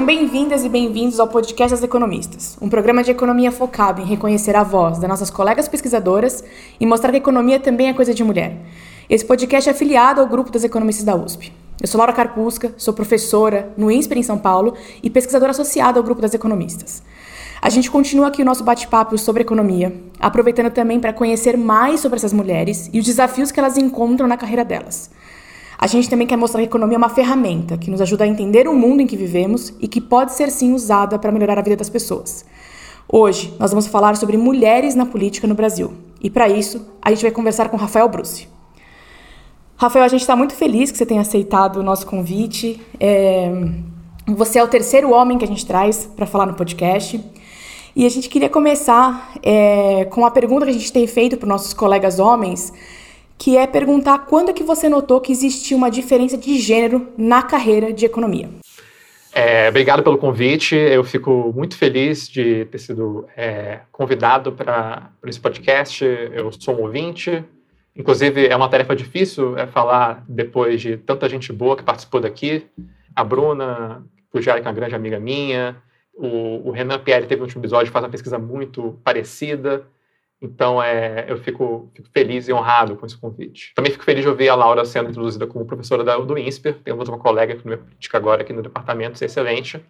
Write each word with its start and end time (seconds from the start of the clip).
Sejam 0.00 0.06
bem-vindas 0.16 0.64
e 0.64 0.68
bem-vindos 0.70 1.20
ao 1.20 1.28
Podcast 1.28 1.72
das 1.72 1.82
Economistas, 1.82 2.56
um 2.58 2.70
programa 2.70 3.04
de 3.04 3.10
economia 3.10 3.52
focado 3.52 4.00
em 4.00 4.06
reconhecer 4.06 4.56
a 4.56 4.62
voz 4.62 4.98
das 4.98 5.10
nossas 5.10 5.28
colegas 5.28 5.68
pesquisadoras 5.68 6.42
e 6.80 6.86
mostrar 6.86 7.10
que 7.10 7.16
a 7.16 7.18
economia 7.18 7.60
também 7.60 7.88
é 7.88 7.92
coisa 7.92 8.14
de 8.14 8.24
mulher. 8.24 8.56
Esse 9.10 9.26
podcast 9.26 9.68
é 9.68 9.72
afiliado 9.72 10.22
ao 10.22 10.26
grupo 10.26 10.50
das 10.50 10.64
economistas 10.64 11.04
da 11.04 11.14
USP. 11.14 11.52
Eu 11.78 11.86
sou 11.86 11.98
Laura 11.98 12.14
Carpusca, 12.14 12.72
sou 12.78 12.94
professora 12.94 13.74
no 13.76 13.90
INSPER 13.90 14.16
em 14.16 14.22
São 14.22 14.38
Paulo 14.38 14.74
e 15.02 15.10
pesquisadora 15.10 15.50
associada 15.50 16.00
ao 16.00 16.02
grupo 16.02 16.22
das 16.22 16.32
economistas. 16.32 17.02
A 17.60 17.68
gente 17.68 17.90
continua 17.90 18.28
aqui 18.28 18.40
o 18.40 18.44
nosso 18.44 18.64
bate-papo 18.64 19.18
sobre 19.18 19.42
economia, 19.42 19.94
aproveitando 20.18 20.70
também 20.70 20.98
para 20.98 21.12
conhecer 21.12 21.58
mais 21.58 22.00
sobre 22.00 22.16
essas 22.16 22.32
mulheres 22.32 22.88
e 22.90 22.98
os 22.98 23.04
desafios 23.04 23.52
que 23.52 23.60
elas 23.60 23.76
encontram 23.76 24.26
na 24.26 24.38
carreira 24.38 24.64
delas. 24.64 25.10
A 25.82 25.86
gente 25.86 26.10
também 26.10 26.26
quer 26.26 26.36
mostrar 26.36 26.60
que 26.60 26.66
a 26.66 26.68
economia 26.68 26.96
é 26.96 26.98
uma 26.98 27.08
ferramenta 27.08 27.78
que 27.78 27.90
nos 27.90 28.02
ajuda 28.02 28.24
a 28.24 28.26
entender 28.26 28.68
o 28.68 28.74
mundo 28.74 29.00
em 29.00 29.06
que 29.06 29.16
vivemos 29.16 29.72
e 29.80 29.88
que 29.88 29.98
pode 29.98 30.34
ser 30.34 30.50
sim 30.50 30.74
usada 30.74 31.18
para 31.18 31.32
melhorar 31.32 31.58
a 31.58 31.62
vida 31.62 31.76
das 31.76 31.88
pessoas. 31.88 32.44
Hoje, 33.08 33.54
nós 33.58 33.70
vamos 33.70 33.86
falar 33.86 34.14
sobre 34.18 34.36
mulheres 34.36 34.94
na 34.94 35.06
política 35.06 35.46
no 35.46 35.54
Brasil. 35.54 35.94
E 36.20 36.28
para 36.28 36.50
isso, 36.50 36.86
a 37.00 37.08
gente 37.08 37.22
vai 37.22 37.30
conversar 37.30 37.70
com 37.70 37.78
Rafael 37.78 38.06
Bruce. 38.10 38.46
Rafael, 39.74 40.04
a 40.04 40.08
gente 40.08 40.20
está 40.20 40.36
muito 40.36 40.54
feliz 40.54 40.90
que 40.90 40.98
você 40.98 41.06
tenha 41.06 41.22
aceitado 41.22 41.78
o 41.78 41.82
nosso 41.82 42.06
convite. 42.06 42.78
É... 43.00 43.50
Você 44.26 44.58
é 44.58 44.62
o 44.62 44.68
terceiro 44.68 45.10
homem 45.10 45.38
que 45.38 45.46
a 45.46 45.48
gente 45.48 45.64
traz 45.64 46.04
para 46.14 46.26
falar 46.26 46.44
no 46.44 46.52
podcast. 46.52 47.18
E 47.96 48.04
a 48.04 48.08
gente 48.10 48.28
queria 48.28 48.50
começar 48.50 49.32
é, 49.42 50.04
com 50.04 50.26
a 50.26 50.30
pergunta 50.30 50.66
que 50.66 50.70
a 50.72 50.74
gente 50.74 50.92
tem 50.92 51.06
feito 51.06 51.38
para 51.38 51.46
os 51.46 51.48
nossos 51.48 51.72
colegas 51.72 52.18
homens, 52.18 52.70
que 53.40 53.56
é 53.56 53.66
perguntar 53.66 54.26
quando 54.26 54.50
é 54.50 54.52
que 54.52 54.62
você 54.62 54.86
notou 54.86 55.18
que 55.18 55.32
existia 55.32 55.74
uma 55.74 55.90
diferença 55.90 56.36
de 56.36 56.58
gênero 56.58 57.08
na 57.16 57.42
carreira 57.42 57.90
de 57.90 58.04
economia. 58.04 58.50
É, 59.32 59.70
obrigado 59.70 60.02
pelo 60.02 60.18
convite. 60.18 60.76
Eu 60.76 61.02
fico 61.02 61.50
muito 61.56 61.74
feliz 61.74 62.28
de 62.28 62.66
ter 62.66 62.78
sido 62.78 63.26
é, 63.34 63.80
convidado 63.90 64.52
para 64.52 65.10
esse 65.24 65.40
podcast. 65.40 66.04
Eu 66.04 66.52
sou 66.52 66.78
um 66.78 66.82
ouvinte. 66.82 67.42
Inclusive, 67.96 68.46
é 68.46 68.54
uma 68.54 68.68
tarefa 68.68 68.94
difícil 68.94 69.56
é, 69.56 69.66
falar 69.66 70.22
depois 70.28 70.82
de 70.82 70.98
tanta 70.98 71.26
gente 71.26 71.50
boa 71.50 71.78
que 71.78 71.82
participou 71.82 72.20
daqui. 72.20 72.66
A 73.16 73.24
Bruna 73.24 74.04
Pujari, 74.30 74.60
que 74.60 74.66
é 74.66 74.70
uma 74.70 74.76
grande 74.76 74.94
amiga 74.94 75.18
minha. 75.18 75.76
O, 76.14 76.68
o 76.68 76.70
Renan 76.72 76.98
Pierre 76.98 77.26
teve 77.26 77.40
um 77.40 77.44
último 77.44 77.62
episódio, 77.62 77.90
faz 77.90 78.04
uma 78.04 78.10
pesquisa 78.10 78.38
muito 78.38 79.00
parecida. 79.02 79.86
Então, 80.42 80.82
é, 80.82 81.26
eu 81.28 81.36
fico, 81.36 81.90
fico, 81.94 82.08
feliz 82.12 82.48
e 82.48 82.52
honrado 82.52 82.96
com 82.96 83.04
esse 83.04 83.16
convite. 83.16 83.72
Também 83.74 83.92
fico 83.92 84.04
feliz 84.04 84.22
de 84.22 84.28
ouvir 84.28 84.48
a 84.48 84.54
Laura 84.54 84.84
sendo 84.86 85.10
introduzida 85.10 85.46
como 85.46 85.66
professora 85.66 86.02
da, 86.02 86.16
do 86.16 86.38
INSPER. 86.38 86.78
Temos 86.82 87.08
uma 87.08 87.18
colega 87.18 87.56
que 87.56 87.68
me 87.68 87.76
política 87.76 88.16
agora 88.16 88.40
aqui 88.40 88.52
no 88.52 88.62
departamento, 88.62 89.14
isso 89.14 89.24
é 89.24 89.26
excelente. 89.26 89.84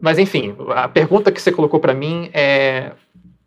Mas, 0.00 0.18
enfim, 0.18 0.56
a 0.70 0.88
pergunta 0.88 1.30
que 1.30 1.40
você 1.40 1.52
colocou 1.52 1.78
para 1.78 1.94
mim 1.94 2.28
é 2.32 2.92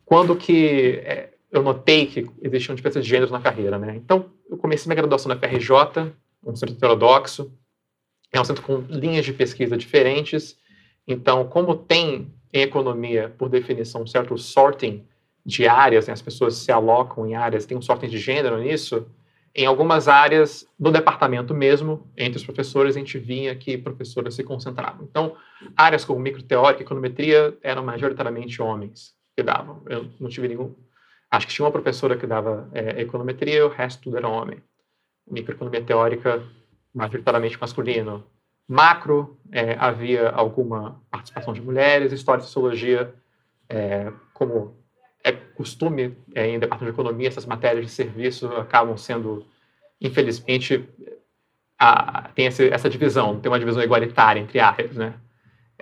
quando 0.06 0.36
que 0.36 1.02
é, 1.04 1.32
eu 1.52 1.62
notei 1.62 2.06
que 2.06 2.26
existia 2.42 2.72
uma 2.72 2.76
diferença 2.78 3.02
de 3.02 3.10
gêneros 3.10 3.32
na 3.32 3.42
carreira, 3.42 3.78
né? 3.78 3.96
Então, 3.98 4.32
eu 4.50 4.58
comecei 4.58 4.88
minha 4.88 4.96
graduação 4.96 5.28
na 5.28 5.36
FRJ, 5.36 6.14
um 6.46 6.56
centro 6.56 6.76
heterodoxo, 6.76 7.52
é 8.32 8.40
um 8.40 8.46
centro 8.46 8.64
com 8.64 8.78
linhas 8.90 9.26
de 9.26 9.34
pesquisa 9.34 9.76
diferentes. 9.76 10.58
Então, 11.06 11.46
como 11.46 11.76
tem 11.76 12.32
em 12.54 12.62
economia, 12.62 13.34
por 13.38 13.50
definição, 13.50 14.04
um 14.04 14.08
certo 14.08 14.38
sorting 14.38 15.06
de 15.46 15.68
áreas, 15.68 16.08
né, 16.08 16.14
as 16.14 16.22
pessoas 16.22 16.56
se 16.56 16.72
alocam 16.72 17.26
em 17.28 17.36
áreas, 17.36 17.66
tem 17.66 17.78
um 17.78 17.82
sorte 17.82 18.08
de 18.08 18.18
gênero 18.18 18.58
nisso. 18.60 19.08
Em 19.54 19.66
algumas 19.66 20.08
áreas 20.08 20.66
do 20.80 20.92
departamento 20.92 21.54
mesmo, 21.54 22.10
entre 22.16 22.38
os 22.38 22.46
professores, 22.46 22.96
a 22.96 23.00
gente 23.00 23.18
vinha 23.18 23.54
que 23.54 23.78
professores 23.78 24.36
se 24.36 24.44
concentravam. 24.44 25.06
Então, 25.10 25.36
áreas 25.76 26.06
como 26.06 26.20
microteórica 26.20 26.82
e 26.82 26.86
econometria 26.86 27.58
eram 27.62 27.84
majoritariamente 27.84 28.62
homens 28.62 29.14
que 29.36 29.44
davam. 29.44 29.82
Eu 29.88 30.08
não 30.20 30.30
tive 30.30 30.48
nenhum. 30.48 30.74
Acho 31.30 31.48
que 31.48 31.54
tinha 31.54 31.66
uma 31.66 31.72
professora 31.72 32.16
que 32.16 32.26
dava 32.26 32.70
é, 32.74 33.02
econometria, 33.02 33.66
o 33.66 33.70
resto 33.70 34.04
tudo 34.04 34.18
era 34.18 34.28
homem. 34.28 34.62
Microeconomia 35.30 35.82
teórica, 35.82 36.44
majoritariamente 36.94 37.60
masculino. 37.60 38.24
Macro, 38.68 39.38
é, 39.52 39.76
havia 39.78 40.30
alguma 40.30 41.02
participação 41.10 41.54
de 41.54 41.62
mulheres. 41.62 42.14
História 42.14 42.42
e 42.42 42.46
sociologia, 42.46 43.14
é, 43.68 44.14
como 44.34 44.81
é 45.24 45.32
costume 45.32 46.18
é, 46.34 46.48
em 46.48 46.60
departamento 46.60 46.94
de 46.94 47.02
economia, 47.02 47.28
essas 47.28 47.46
matérias 47.46 47.86
de 47.86 47.92
serviço 47.92 48.48
acabam 48.48 48.98
sendo, 48.98 49.46
infelizmente, 50.00 50.88
a, 51.78 52.30
tem 52.36 52.46
essa, 52.46 52.90
divisão, 52.90 53.40
tem 53.40 53.52
uma 53.52 53.60
divisão 53.60 53.82
igualitária 53.82 54.40
entre 54.40 54.60
áreas, 54.60 54.96
né? 54.96 55.16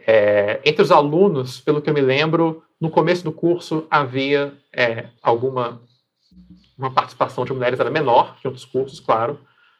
É, 0.07 0.61
entre 0.63 0.81
os 0.81 0.91
alunos, 0.91 1.59
pelo 1.59 1.81
que 1.81 1.89
eu 1.89 1.93
me 1.93 2.01
lembro, 2.01 2.63
no 2.79 2.89
começo 2.89 3.23
do 3.23 3.31
curso 3.31 3.85
havia 3.89 4.53
é, 4.73 5.07
alguma 5.21 5.81
uma 6.77 6.93
participação 6.93 7.43
de 7.43 7.51
mulheres 7.51 7.77
era 7.77 7.91
menor 7.91 8.39
que 8.39 8.47
outros 8.47 8.63
cursos, 8.63 9.01
claro, 9.01 9.37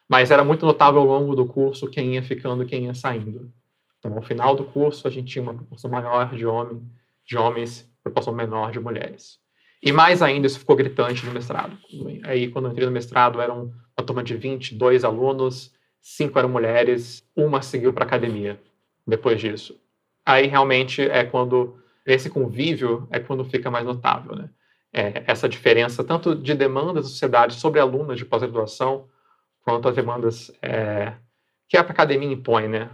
mas 0.10 0.32
era 0.32 0.44
muito 0.44 0.66
notável 0.66 1.00
ao 1.00 1.08
longo 1.08 1.34
do 1.34 1.46
curso 1.46 1.90
quem 1.90 2.16
ia 2.16 2.22
ficando, 2.22 2.66
quem 2.66 2.86
ia 2.86 2.94
saindo. 2.94 3.50
Então, 3.98 4.14
ao 4.14 4.22
final 4.22 4.54
do 4.54 4.66
curso, 4.66 5.08
a 5.08 5.12
gente 5.12 5.32
tinha 5.32 5.42
uma 5.42 5.54
proporção 5.54 5.90
maior 5.90 6.36
de, 6.36 6.46
homem, 6.46 6.82
de 7.26 7.38
homens, 7.38 7.90
proporção 8.04 8.34
menor 8.34 8.72
de 8.72 8.80
mulheres. 8.80 9.40
E 9.82 9.92
mais 9.92 10.22
ainda, 10.22 10.46
isso 10.46 10.60
ficou 10.60 10.76
gritante 10.76 11.26
no 11.26 11.32
mestrado. 11.32 11.78
Aí, 12.24 12.50
quando 12.50 12.66
eu 12.66 12.72
entrei 12.72 12.86
no 12.86 12.92
mestrado, 12.92 13.40
eram 13.40 13.72
uma 13.98 14.06
turma 14.06 14.24
de 14.24 14.36
22 14.36 15.04
alunos, 15.04 15.74
cinco 16.02 16.38
eram 16.38 16.50
mulheres, 16.50 17.24
uma 17.36 17.62
seguiu 17.62 17.94
para 17.94 18.06
academia 18.06 18.60
depois 19.08 19.40
disso. 19.40 19.80
Aí, 20.26 20.48
realmente, 20.48 21.02
é 21.02 21.24
quando 21.24 21.78
esse 22.06 22.30
convívio 22.30 23.08
é 23.12 23.20
quando 23.20 23.44
fica 23.46 23.72
mais 23.72 23.86
notável, 23.86 24.36
né? 24.36 24.50
É, 24.92 25.24
essa 25.28 25.48
diferença 25.48 26.04
tanto 26.04 26.36
de 26.36 26.56
demandas 26.56 27.04
da 27.04 27.10
sociedade 27.10 27.54
sobre 27.54 27.80
alunos 27.80 28.18
de 28.18 28.26
pós-graduação, 28.26 29.08
quanto 29.62 29.88
as 29.88 29.96
demandas 29.96 30.52
é, 30.64 31.14
que 31.68 31.78
a 31.78 31.82
academia 31.82 32.32
impõe, 32.32 32.68
né? 32.68 32.90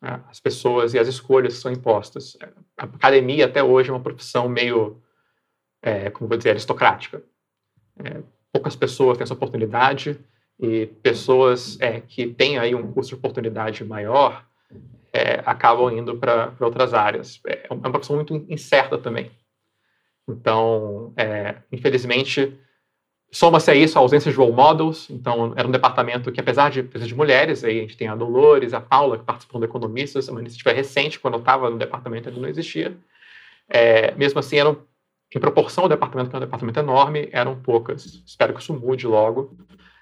As 0.00 0.40
pessoas 0.40 0.94
e 0.94 0.98
as 0.98 1.08
escolhas 1.08 1.54
que 1.54 1.60
são 1.60 1.70
impostas. 1.70 2.36
A 2.78 2.84
academia, 2.84 3.44
até 3.44 3.62
hoje, 3.62 3.90
é 3.90 3.92
uma 3.92 4.00
profissão 4.00 4.48
meio 4.48 5.02
é, 5.82 6.10
como 6.10 6.28
vou 6.28 6.36
dizer, 6.36 6.50
aristocrática. 6.50 7.22
É, 8.04 8.22
poucas 8.52 8.76
pessoas 8.76 9.16
têm 9.16 9.24
essa 9.24 9.34
oportunidade 9.34 10.18
e 10.58 10.86
pessoas 11.02 11.80
é, 11.80 12.00
que 12.00 12.26
têm 12.26 12.58
aí 12.58 12.74
um 12.74 12.92
custo 12.92 13.14
de 13.14 13.18
oportunidade 13.18 13.84
maior 13.84 14.44
é, 15.12 15.42
acabam 15.44 15.90
indo 15.90 16.16
para 16.16 16.52
outras 16.60 16.94
áreas. 16.94 17.40
É, 17.46 17.66
é 17.68 17.72
uma 17.72 17.90
profissão 17.90 18.16
muito 18.16 18.34
incerta 18.48 18.98
também. 18.98 19.30
Então, 20.28 21.12
é, 21.16 21.56
infelizmente, 21.72 22.56
soma-se 23.32 23.70
a 23.70 23.74
isso 23.74 23.98
a 23.98 24.02
ausência 24.02 24.30
de 24.30 24.36
role 24.36 24.52
models. 24.52 25.08
Então, 25.10 25.52
era 25.56 25.66
um 25.66 25.72
departamento 25.72 26.30
que, 26.30 26.40
apesar 26.40 26.70
de 26.70 26.82
precisar 26.82 27.08
de 27.08 27.16
mulheres, 27.16 27.64
aí 27.64 27.78
a 27.78 27.82
gente 27.82 27.96
tem 27.96 28.06
a 28.06 28.14
Dolores, 28.14 28.74
a 28.74 28.80
Paula, 28.80 29.18
que 29.18 29.24
participam 29.24 29.58
do 29.58 29.64
Economistas, 29.64 30.28
uma 30.28 30.40
iniciativa 30.40 30.72
recente, 30.72 31.18
quando 31.18 31.34
eu 31.34 31.40
estava 31.40 31.70
no 31.70 31.78
departamento 31.78 32.28
ainda 32.28 32.40
não 32.40 32.48
existia. 32.48 32.96
Mesmo 34.16 34.40
assim, 34.40 34.58
eram 34.58 34.76
em 35.34 35.40
proporção 35.40 35.84
ao 35.84 35.88
departamento, 35.88 36.30
que 36.30 36.36
é 36.36 36.38
um 36.38 36.40
departamento 36.40 36.80
enorme, 36.80 37.28
eram 37.32 37.60
poucas. 37.60 38.22
Espero 38.26 38.52
que 38.52 38.60
isso 38.60 38.74
mude 38.74 39.06
logo. 39.06 39.56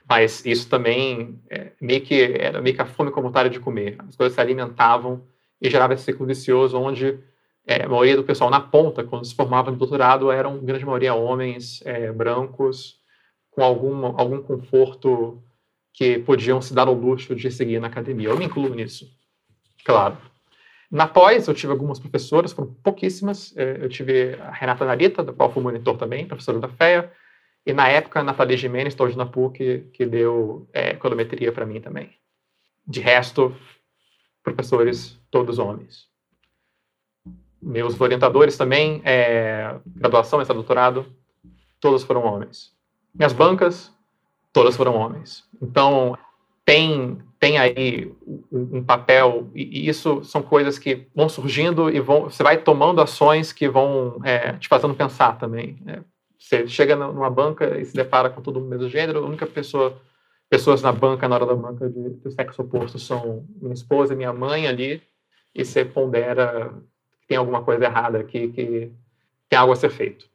Mas 0.08 0.44
isso 0.46 0.68
também 0.70 1.38
é, 1.50 1.72
meio 1.80 2.00
que 2.00 2.22
era 2.22 2.62
meio 2.62 2.74
que 2.74 2.80
a 2.80 2.86
fome 2.86 3.10
comunitária 3.10 3.50
de 3.50 3.60
comer. 3.60 3.96
As 4.08 4.16
coisas 4.16 4.34
se 4.34 4.40
alimentavam 4.40 5.22
e 5.60 5.68
gerava 5.68 5.92
esse 5.92 6.04
ciclo 6.04 6.26
vicioso 6.26 6.78
onde 6.78 7.18
é, 7.66 7.84
a 7.84 7.88
maioria 7.88 8.16
do 8.16 8.24
pessoal 8.24 8.48
na 8.48 8.60
ponta, 8.60 9.04
quando 9.04 9.26
se 9.26 9.34
formava 9.34 9.70
no 9.70 9.76
doutorado, 9.76 10.30
eram, 10.30 10.58
grande 10.58 10.86
maioria, 10.86 11.14
homens 11.14 11.82
é, 11.84 12.10
brancos, 12.10 12.98
com 13.50 13.62
algum, 13.62 14.06
algum 14.06 14.40
conforto 14.40 15.42
que 15.92 16.18
podiam 16.20 16.62
se 16.62 16.72
dar 16.72 16.88
o 16.88 16.94
luxo 16.94 17.34
de 17.34 17.50
seguir 17.50 17.78
na 17.78 17.88
academia. 17.88 18.28
Eu 18.28 18.38
me 18.38 18.46
incluo 18.46 18.74
nisso, 18.74 19.06
claro. 19.84 20.16
Na 20.90 21.06
pós, 21.06 21.46
eu 21.46 21.54
tive 21.54 21.70
algumas 21.72 21.98
professoras, 21.98 22.52
foram 22.52 22.72
pouquíssimas. 22.82 23.54
É, 23.56 23.78
eu 23.82 23.88
tive 23.88 24.34
a 24.40 24.50
Renata 24.50 24.86
Narita, 24.86 25.22
da 25.22 25.32
qual 25.32 25.52
fui 25.52 25.62
monitor 25.62 25.96
também, 25.98 26.26
professora 26.26 26.58
da 26.58 26.68
FEA. 26.68 27.12
E 27.66 27.72
na 27.74 27.88
época, 27.88 28.20
a 28.20 28.22
Nathalie 28.22 28.56
Jimenez, 28.56 28.98
hoje 28.98 29.16
na 29.16 29.26
PUC, 29.26 29.90
que 29.92 30.06
deu 30.06 30.66
é, 30.72 30.90
econometria 30.90 31.52
para 31.52 31.66
mim 31.66 31.80
também. 31.80 32.10
De 32.86 33.00
resto, 33.00 33.54
professores 34.42 35.20
todos 35.30 35.58
homens. 35.58 36.08
Meus 37.60 38.00
orientadores 38.00 38.56
também, 38.56 39.02
é, 39.04 39.78
graduação, 39.84 40.40
esse 40.40 40.54
doutorado, 40.54 41.04
todos 41.78 42.02
foram 42.02 42.24
homens. 42.24 42.72
Minhas 43.14 43.34
bancas, 43.34 43.92
todas 44.52 44.74
foram 44.74 44.94
homens. 44.94 45.44
Então, 45.60 46.16
tem 46.64 47.20
tem 47.38 47.58
aí 47.58 48.12
um, 48.50 48.82
papel, 48.82 49.50
e 49.54 49.88
isso 49.88 50.24
são 50.24 50.42
coisas 50.42 50.78
que 50.78 51.06
vão 51.14 51.28
surgindo 51.28 51.90
e 51.90 52.00
vão, 52.00 52.24
você 52.24 52.42
vai 52.42 52.56
tomando 52.56 53.00
ações 53.00 53.52
que 53.52 53.68
vão 53.68 54.20
é, 54.24 54.52
te 54.54 54.68
fazendo 54.68 54.94
pensar 54.94 55.38
também. 55.38 55.78
Né? 55.84 56.02
Você 56.38 56.66
chega 56.66 56.96
numa 56.96 57.30
banca 57.30 57.78
e 57.78 57.84
se 57.84 57.94
depara 57.94 58.30
com 58.30 58.40
todo 58.40 58.58
o 58.58 58.64
mesmo 58.64 58.88
gênero, 58.88 59.20
a 59.20 59.26
única 59.26 59.46
pessoa, 59.46 60.00
pessoas 60.48 60.82
na 60.82 60.92
banca, 60.92 61.28
na 61.28 61.34
hora 61.34 61.46
da 61.46 61.54
banca 61.54 61.88
de, 61.88 62.10
do 62.10 62.30
sexo 62.30 62.62
oposto 62.62 62.98
são 62.98 63.44
minha 63.60 63.74
esposa 63.74 64.14
e 64.14 64.16
minha 64.16 64.32
mãe 64.32 64.66
ali, 64.66 65.02
e 65.54 65.64
você 65.64 65.84
pondera 65.84 66.72
que 67.20 67.28
tem 67.28 67.36
alguma 67.36 67.62
coisa 67.62 67.84
errada 67.84 68.18
aqui, 68.18 68.48
que 68.48 68.90
tem 69.48 69.58
algo 69.58 69.72
a 69.72 69.76
ser 69.76 69.90
feito. 69.90 70.26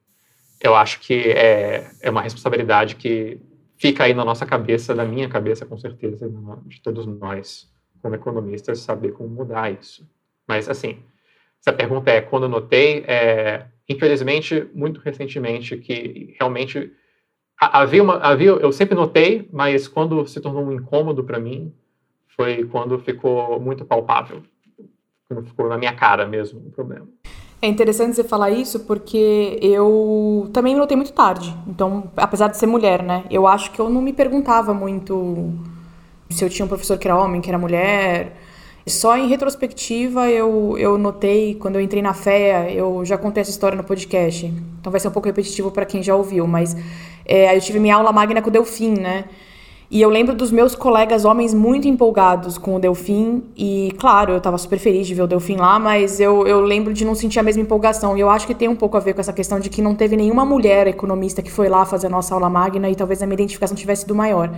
Eu 0.61 0.75
acho 0.75 0.99
que 0.99 1.31
é, 1.31 1.89
é 2.01 2.09
uma 2.09 2.21
responsabilidade 2.21 2.95
que 2.95 3.39
fica 3.77 4.03
aí 4.03 4.13
na 4.13 4.23
nossa 4.23 4.45
cabeça, 4.45 4.93
na 4.93 5.03
minha 5.03 5.27
cabeça, 5.27 5.65
com 5.65 5.77
certeza, 5.77 6.29
de 6.65 6.81
todos 6.81 7.05
nós, 7.05 7.72
como 8.03 8.15
economistas, 8.15 8.81
saber 8.81 9.13
como 9.13 9.29
mudar 9.29 9.71
isso. 9.71 10.05
Mas, 10.45 10.67
assim, 10.67 10.99
se 11.59 11.69
a 11.69 11.73
pergunta 11.73 12.11
é 12.11 12.19
quando 12.19 12.49
notei, 12.49 13.05
é, 13.07 13.65
infelizmente, 13.87 14.67
muito 14.73 14.99
recentemente, 14.99 15.77
que 15.77 16.35
realmente 16.37 16.91
havia 17.57 18.03
uma, 18.03 18.17
havia, 18.17 18.49
eu 18.49 18.73
sempre 18.73 18.93
notei, 18.93 19.47
mas 19.53 19.87
quando 19.87 20.27
se 20.27 20.41
tornou 20.41 20.65
um 20.65 20.73
incômodo 20.73 21.23
para 21.23 21.39
mim, 21.39 21.73
foi 22.35 22.65
quando 22.65 22.99
ficou 22.99 23.57
muito 23.59 23.85
palpável, 23.85 24.43
quando 25.29 25.47
ficou 25.47 25.69
na 25.69 25.77
minha 25.77 25.95
cara 25.95 26.27
mesmo 26.27 26.59
o 26.59 26.71
problema. 26.71 27.07
É 27.61 27.67
interessante 27.67 28.17
você 28.17 28.25
falar 28.25 28.49
isso 28.49 28.81
porque 28.81 29.57
eu 29.61 30.49
também 30.51 30.75
notei 30.75 30.97
muito 30.97 31.13
tarde. 31.13 31.55
Então, 31.65 32.11
apesar 32.17 32.49
de 32.49 32.57
ser 32.57 32.65
mulher, 32.65 33.01
né? 33.01 33.23
Eu 33.31 33.47
acho 33.47 33.71
que 33.71 33.79
eu 33.79 33.89
não 33.89 34.01
me 34.01 34.11
perguntava 34.11 34.73
muito 34.73 35.53
se 36.33 36.43
eu 36.43 36.49
tinha 36.49 36.65
um 36.65 36.67
professor 36.67 36.97
que 36.97 37.07
era 37.07 37.15
homem, 37.15 37.39
que 37.41 37.49
era 37.49 37.57
mulher. 37.57 38.33
Só 38.85 39.15
em 39.17 39.27
retrospectiva 39.27 40.29
eu, 40.29 40.77
eu 40.77 40.97
notei, 40.97 41.55
quando 41.55 41.75
eu 41.75 41.81
entrei 41.81 42.01
na 42.01 42.13
FEA, 42.13 42.69
eu 42.71 43.05
já 43.05 43.17
contei 43.17 43.41
essa 43.41 43.51
história 43.51 43.77
no 43.77 43.83
podcast, 43.83 44.45
então 44.45 44.91
vai 44.91 44.99
ser 44.99 45.07
um 45.07 45.11
pouco 45.11 45.27
repetitivo 45.27 45.71
para 45.71 45.85
quem 45.85 46.03
já 46.03 46.13
ouviu, 46.13 46.45
mas 46.45 46.75
é, 47.25 47.55
eu 47.55 47.61
tive 47.61 47.79
minha 47.79 47.95
aula 47.95 48.11
magna 48.11 48.41
com 48.41 48.49
o 48.49 48.51
Delfim, 48.51 48.91
né? 48.91 49.23
E 49.93 50.01
eu 50.01 50.09
lembro 50.09 50.33
dos 50.33 50.51
meus 50.51 50.73
colegas 50.73 51.23
homens 51.23 51.53
muito 51.53 51.87
empolgados 51.87 52.57
com 52.57 52.75
o 52.75 52.79
Delfim. 52.79 53.43
E, 53.55 53.93
claro, 53.99 54.31
eu 54.31 54.39
estava 54.39 54.57
super 54.57 54.79
feliz 54.79 55.05
de 55.05 55.13
ver 55.13 55.21
o 55.21 55.27
Delfim 55.27 55.55
lá, 55.57 55.77
mas 55.77 56.19
eu, 56.19 56.47
eu 56.47 56.61
lembro 56.61 56.91
de 56.91 57.05
não 57.05 57.13
sentir 57.13 57.39
a 57.39 57.43
mesma 57.43 57.61
empolgação. 57.61 58.17
E 58.17 58.19
eu 58.19 58.27
acho 58.27 58.47
que 58.47 58.55
tem 58.55 58.67
um 58.67 58.75
pouco 58.75 58.97
a 58.97 58.99
ver 58.99 59.13
com 59.13 59.21
essa 59.21 59.31
questão 59.31 59.59
de 59.59 59.69
que 59.69 59.83
não 59.83 59.93
teve 59.93 60.15
nenhuma 60.15 60.43
mulher 60.43 60.87
economista 60.87 61.43
que 61.43 61.51
foi 61.51 61.69
lá 61.69 61.85
fazer 61.85 62.07
a 62.07 62.09
nossa 62.09 62.33
aula 62.33 62.49
magna 62.49 62.89
e 62.89 62.95
talvez 62.95 63.21
a 63.21 63.27
minha 63.27 63.35
identificação 63.35 63.77
tivesse 63.77 64.01
sido 64.01 64.15
maior. 64.15 64.49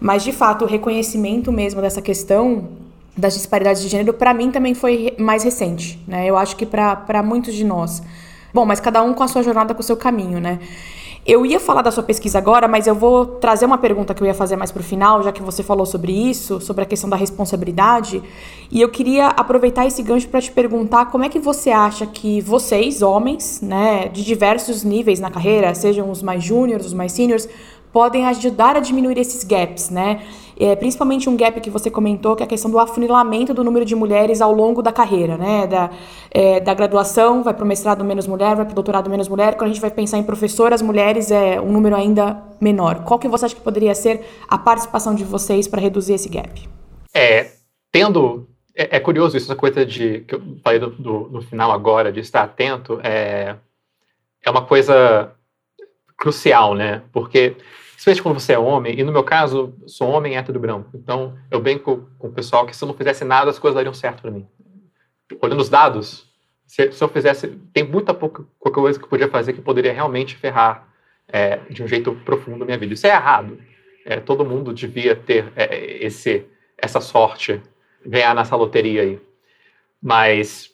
Mas, 0.00 0.22
de 0.22 0.32
fato, 0.32 0.64
o 0.64 0.68
reconhecimento 0.68 1.50
mesmo 1.50 1.80
dessa 1.80 2.02
questão 2.02 2.68
das 3.16 3.34
disparidades 3.34 3.80
de 3.80 3.88
gênero, 3.88 4.12
para 4.12 4.34
mim 4.34 4.50
também 4.50 4.74
foi 4.74 5.14
mais 5.18 5.42
recente, 5.42 5.98
né? 6.06 6.26
Eu 6.26 6.36
acho 6.36 6.54
que 6.54 6.66
para 6.66 7.22
muitos 7.24 7.54
de 7.54 7.64
nós. 7.64 8.02
Bom, 8.52 8.66
mas 8.66 8.78
cada 8.78 9.02
um 9.02 9.14
com 9.14 9.22
a 9.22 9.28
sua 9.28 9.42
jornada, 9.42 9.74
com 9.74 9.80
o 9.80 9.84
seu 9.84 9.96
caminho, 9.96 10.38
né? 10.38 10.58
Eu 11.26 11.44
ia 11.44 11.58
falar 11.58 11.82
da 11.82 11.90
sua 11.90 12.04
pesquisa 12.04 12.38
agora, 12.38 12.68
mas 12.68 12.86
eu 12.86 12.94
vou 12.94 13.26
trazer 13.26 13.66
uma 13.66 13.78
pergunta 13.78 14.14
que 14.14 14.22
eu 14.22 14.26
ia 14.28 14.34
fazer 14.34 14.54
mais 14.54 14.70
para 14.70 14.80
o 14.80 14.84
final, 14.84 15.24
já 15.24 15.32
que 15.32 15.42
você 15.42 15.60
falou 15.60 15.84
sobre 15.84 16.12
isso, 16.12 16.60
sobre 16.60 16.84
a 16.84 16.86
questão 16.86 17.10
da 17.10 17.16
responsabilidade. 17.16 18.22
E 18.70 18.80
eu 18.80 18.88
queria 18.88 19.26
aproveitar 19.26 19.84
esse 19.86 20.04
gancho 20.04 20.28
para 20.28 20.40
te 20.40 20.52
perguntar 20.52 21.06
como 21.06 21.24
é 21.24 21.28
que 21.28 21.40
você 21.40 21.70
acha 21.70 22.06
que 22.06 22.40
vocês, 22.40 23.02
homens, 23.02 23.60
né, 23.60 24.08
de 24.08 24.24
diversos 24.24 24.84
níveis 24.84 25.18
na 25.18 25.28
carreira, 25.28 25.74
sejam 25.74 26.08
os 26.12 26.22
mais 26.22 26.44
júniores, 26.44 26.86
os 26.86 26.94
mais 26.94 27.10
seniors, 27.10 27.48
podem 27.96 28.26
ajudar 28.26 28.76
a 28.76 28.80
diminuir 28.80 29.16
esses 29.16 29.42
gaps, 29.42 29.88
né? 29.88 30.22
É, 30.60 30.76
principalmente 30.76 31.30
um 31.30 31.34
gap 31.34 31.58
que 31.62 31.70
você 31.70 31.90
comentou, 31.90 32.36
que 32.36 32.42
é 32.42 32.44
a 32.44 32.46
questão 32.46 32.70
do 32.70 32.78
afunilamento 32.78 33.54
do 33.54 33.64
número 33.64 33.86
de 33.86 33.94
mulheres 33.94 34.42
ao 34.42 34.52
longo 34.52 34.82
da 34.82 34.92
carreira, 34.92 35.38
né? 35.38 35.66
Da, 35.66 35.90
é, 36.30 36.60
da 36.60 36.74
graduação, 36.74 37.42
vai 37.42 37.54
para 37.54 37.64
o 37.64 37.66
mestrado 37.66 38.04
menos 38.04 38.26
mulher, 38.26 38.54
vai 38.54 38.66
para 38.66 38.72
o 38.72 38.74
doutorado 38.74 39.08
menos 39.08 39.28
mulher. 39.28 39.54
Quando 39.54 39.70
a 39.70 39.72
gente 39.72 39.80
vai 39.80 39.90
pensar 39.90 40.18
em 40.18 40.22
professoras 40.22 40.82
mulheres, 40.82 41.30
é 41.30 41.58
um 41.58 41.72
número 41.72 41.96
ainda 41.96 42.38
menor. 42.60 43.02
Qual 43.02 43.18
que 43.18 43.28
você 43.28 43.46
acha 43.46 43.54
que 43.54 43.62
poderia 43.62 43.94
ser 43.94 44.26
a 44.46 44.58
participação 44.58 45.14
de 45.14 45.24
vocês 45.24 45.66
para 45.66 45.80
reduzir 45.80 46.12
esse 46.12 46.28
gap? 46.28 46.68
É, 47.14 47.52
tendo 47.90 48.46
é, 48.74 48.96
é, 48.96 49.00
curioso 49.00 49.38
isso, 49.38 49.46
essa 49.46 49.56
coisa 49.56 49.86
de 49.86 50.20
que 50.20 50.34
eu 50.34 50.42
falei 50.62 50.78
do, 50.78 50.90
do, 50.90 51.30
no 51.30 51.40
final 51.40 51.72
agora, 51.72 52.12
de 52.12 52.20
estar 52.20 52.42
atento, 52.42 53.00
é, 53.02 53.56
é 54.44 54.50
uma 54.50 54.66
coisa 54.66 55.32
crucial, 56.14 56.74
né? 56.74 57.00
Porque 57.10 57.56
Especialmente 57.96 58.22
quando 58.22 58.40
você 58.40 58.52
é 58.52 58.58
homem, 58.58 58.98
e 58.98 59.02
no 59.02 59.10
meu 59.10 59.24
caso, 59.24 59.74
sou 59.86 60.10
homem 60.10 60.36
hétero 60.36 60.60
branco. 60.60 60.90
Então, 60.94 61.36
eu 61.50 61.60
brinco 61.60 62.08
com 62.18 62.28
o 62.28 62.32
pessoal 62.32 62.66
que 62.66 62.76
se 62.76 62.84
eu 62.84 62.88
não 62.88 62.94
fizesse 62.94 63.24
nada, 63.24 63.50
as 63.50 63.58
coisas 63.58 63.74
dariam 63.74 63.94
certo 63.94 64.20
para 64.20 64.30
mim. 64.30 64.46
Olhando 65.40 65.60
os 65.60 65.70
dados, 65.70 66.30
se, 66.66 66.92
se, 66.92 67.02
eu 67.02 67.08
fizesse. 67.08 67.48
Tem 67.72 67.82
muita 67.82 68.12
pouca 68.12 68.44
coisa 68.60 68.98
que 68.98 69.04
eu 69.04 69.08
podia 69.08 69.28
fazer 69.28 69.54
que 69.54 69.62
poderia 69.62 69.92
realmente 69.92 70.36
ferrar 70.36 70.86
é, 71.26 71.56
de 71.70 71.82
um 71.82 71.88
jeito 71.88 72.14
profundo 72.24 72.62
a 72.62 72.66
minha 72.66 72.78
vida. 72.78 72.92
Isso 72.92 73.06
é 73.06 73.10
errado. 73.10 73.58
É, 74.04 74.20
todo 74.20 74.44
mundo 74.44 74.74
devia 74.74 75.16
ter 75.16 75.52
é, 75.56 76.04
esse, 76.04 76.44
essa 76.76 77.00
sorte, 77.00 77.62
ganhar 78.04 78.34
nessa 78.34 78.54
loteria 78.56 79.02
aí. 79.02 79.20
Mas 80.02 80.70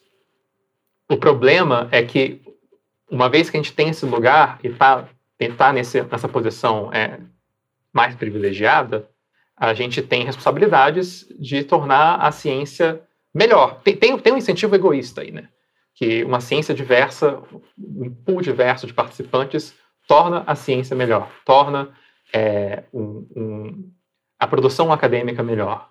o 1.09 1.15
problema 1.15 1.87
é 1.89 2.03
que, 2.03 2.41
uma 3.09 3.29
vez 3.29 3.49
que 3.49 3.57
a 3.57 3.61
gente 3.61 3.73
tem 3.73 3.89
esse 3.89 4.05
lugar 4.05 4.59
e 4.63 4.67
está 4.67 5.07
nesse, 5.73 6.01
nessa 6.03 6.27
posição 6.27 6.91
é, 6.93 7.19
mais 7.91 8.15
privilegiada, 8.15 9.09
a 9.55 9.73
gente 9.73 10.01
tem 10.01 10.25
responsabilidades 10.25 11.27
de 11.39 11.63
tornar 11.63 12.15
a 12.15 12.31
ciência 12.31 13.01
melhor. 13.33 13.81
Tem, 13.81 13.95
tem, 13.95 14.17
tem 14.17 14.33
um 14.33 14.37
incentivo 14.37 14.75
egoísta 14.75 15.21
aí, 15.21 15.31
né? 15.31 15.49
Que 15.95 16.23
uma 16.23 16.39
ciência 16.39 16.73
diversa, 16.73 17.41
um 17.77 18.09
pool 18.09 18.41
diverso 18.41 18.87
de 18.87 18.93
participantes, 18.93 19.75
torna 20.07 20.43
a 20.47 20.55
ciência 20.55 20.95
melhor, 20.95 21.31
torna 21.45 21.91
é, 22.33 22.83
um, 22.91 23.27
um, 23.35 23.91
a 24.39 24.47
produção 24.47 24.91
acadêmica 24.91 25.43
melhor. 25.43 25.89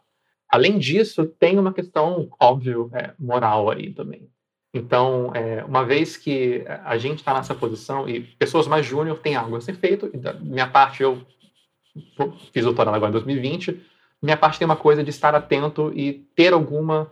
Além 0.48 0.78
disso, 0.78 1.24
tem 1.26 1.58
uma 1.58 1.72
questão, 1.72 2.28
óbvio, 2.38 2.90
é, 2.92 3.14
moral 3.18 3.70
aí 3.70 3.90
também. 3.90 4.28
Então, 4.74 5.32
é, 5.34 5.62
uma 5.64 5.84
vez 5.84 6.16
que 6.16 6.64
a 6.84 6.96
gente 6.96 7.18
está 7.18 7.34
nessa 7.34 7.54
posição 7.54 8.08
e 8.08 8.20
pessoas 8.20 8.66
mais 8.66 8.86
júnior 8.86 9.18
têm 9.18 9.36
algo 9.36 9.56
a 9.56 9.60
ser 9.60 9.74
feito, 9.74 10.08
da 10.16 10.32
minha 10.32 10.66
parte 10.66 11.02
eu 11.02 11.20
fiz 12.52 12.62
o 12.62 12.68
doutorado 12.68 12.94
agora 12.94 13.10
em 13.10 13.12
2020, 13.12 13.78
minha 14.22 14.36
parte 14.36 14.58
tem 14.58 14.64
uma 14.64 14.76
coisa 14.76 15.04
de 15.04 15.10
estar 15.10 15.34
atento 15.34 15.92
e 15.94 16.26
ter 16.34 16.54
alguma, 16.54 17.10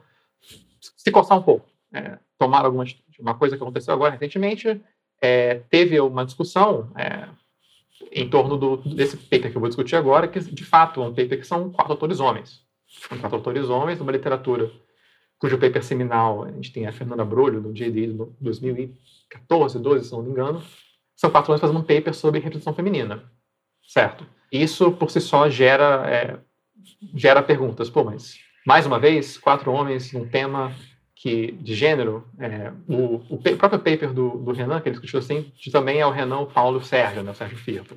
se 0.96 1.10
coçar 1.10 1.36
um 1.36 1.42
pouco, 1.42 1.68
é, 1.92 2.18
tomar 2.38 2.64
alguma. 2.64 2.84
Uma 3.18 3.34
coisa 3.34 3.54
que 3.54 3.62
aconteceu 3.62 3.92
agora 3.92 4.12
recentemente, 4.12 4.80
é, 5.20 5.56
teve 5.68 6.00
uma 6.00 6.24
discussão 6.24 6.90
é, 6.96 7.28
em 8.10 8.26
torno 8.30 8.56
do, 8.56 8.78
desse 8.78 9.18
paper 9.18 9.50
que 9.50 9.56
eu 9.56 9.60
vou 9.60 9.68
discutir 9.68 9.96
agora, 9.96 10.26
que 10.26 10.40
de 10.40 10.64
fato 10.64 11.02
é 11.02 11.04
um 11.04 11.14
paper 11.14 11.40
que 11.40 11.46
são 11.46 11.70
quatro 11.70 11.92
autores 11.92 12.18
homens. 12.20 12.62
São 12.86 13.18
quatro 13.18 13.36
autores 13.36 13.68
homens, 13.68 14.00
uma 14.00 14.10
literatura 14.10 14.70
cujo 15.40 15.58
paper 15.58 15.82
seminal 15.82 16.44
a 16.44 16.52
gente 16.52 16.70
tem 16.70 16.86
a 16.86 16.92
Fernanda 16.92 17.24
Brolho, 17.24 17.60
no 17.60 17.72
JD 17.72 18.08
de 18.08 18.26
2014, 18.40 19.78
12, 19.78 20.04
se 20.04 20.12
não 20.12 20.22
me 20.22 20.30
engano, 20.30 20.62
são 21.16 21.30
quatro 21.30 21.50
anos 21.50 21.60
fazendo 21.60 21.80
um 21.80 21.82
paper 21.82 22.14
sobre 22.14 22.40
reprodução 22.40 22.74
feminina, 22.74 23.24
certo? 23.88 24.24
Isso, 24.52 24.92
por 24.92 25.10
si 25.10 25.20
só, 25.20 25.48
gera, 25.48 26.06
é, 26.08 26.38
gera 27.14 27.42
perguntas. 27.42 27.88
Pô, 27.88 28.04
mas, 28.04 28.38
mais 28.66 28.84
uma 28.84 28.98
vez, 28.98 29.38
quatro 29.38 29.72
homens 29.72 30.12
num 30.12 30.28
tema 30.28 30.72
que, 31.14 31.52
de 31.52 31.74
gênero, 31.74 32.26
é, 32.38 32.72
o, 32.88 33.16
o, 33.30 33.38
próprio 33.38 33.78
paper 33.78 34.12
do, 34.12 34.38
do 34.38 34.52
Renan, 34.52 34.80
que 34.80 34.88
ele 34.88 34.96
discutiu 34.96 35.18
assim, 35.18 35.52
também 35.70 36.00
é 36.00 36.06
o 36.06 36.10
Renan, 36.10 36.40
o 36.40 36.46
Paulo 36.46 36.78
e 36.78 36.82
o 36.82 36.84
Sérgio, 36.84 37.22
né, 37.22 37.30
o 37.30 37.34
Sérgio 37.34 37.56
Firpo. 37.56 37.96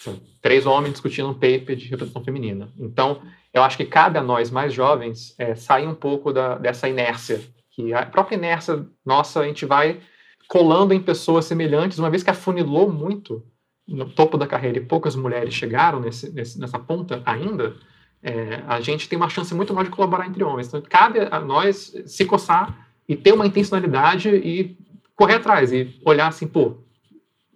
São 0.00 0.18
três 0.40 0.64
homens 0.64 0.92
discutindo 0.92 1.28
um 1.28 1.34
paper 1.34 1.76
de 1.76 1.86
reprodução 1.86 2.24
feminina. 2.24 2.72
Então, 2.78 3.20
eu 3.52 3.62
acho 3.62 3.76
que 3.76 3.84
cabe 3.84 4.18
a 4.18 4.22
nós, 4.22 4.50
mais 4.50 4.72
jovens, 4.72 5.34
é, 5.38 5.54
sair 5.54 5.86
um 5.86 5.94
pouco 5.94 6.32
da, 6.32 6.56
dessa 6.56 6.88
inércia, 6.88 7.42
que 7.70 7.92
a 7.92 8.06
própria 8.06 8.36
inércia 8.36 8.86
nossa, 9.04 9.40
a 9.40 9.44
gente 9.44 9.66
vai 9.66 10.00
colando 10.48 10.94
em 10.94 11.00
pessoas 11.02 11.44
semelhantes, 11.44 11.98
uma 11.98 12.08
vez 12.08 12.22
que 12.22 12.30
afunilou 12.30 12.90
muito 12.90 13.44
no 13.86 14.08
topo 14.08 14.38
da 14.38 14.46
carreira 14.46 14.78
e 14.78 14.84
poucas 14.84 15.14
mulheres 15.14 15.52
chegaram 15.52 16.00
nesse, 16.00 16.34
nessa 16.34 16.78
ponta 16.78 17.22
ainda, 17.26 17.76
é, 18.22 18.62
a 18.66 18.80
gente 18.80 19.06
tem 19.06 19.18
uma 19.18 19.28
chance 19.28 19.54
muito 19.54 19.74
maior 19.74 19.84
de 19.84 19.90
colaborar 19.90 20.26
entre 20.26 20.42
homens. 20.42 20.68
Então, 20.68 20.80
cabe 20.80 21.18
a 21.30 21.38
nós 21.40 21.94
se 22.06 22.24
coçar 22.24 22.88
e 23.06 23.14
ter 23.14 23.34
uma 23.34 23.46
intencionalidade 23.46 24.30
e 24.30 24.78
correr 25.14 25.34
atrás 25.34 25.72
e 25.72 25.94
olhar 26.06 26.28
assim, 26.28 26.46
pô, 26.46 26.78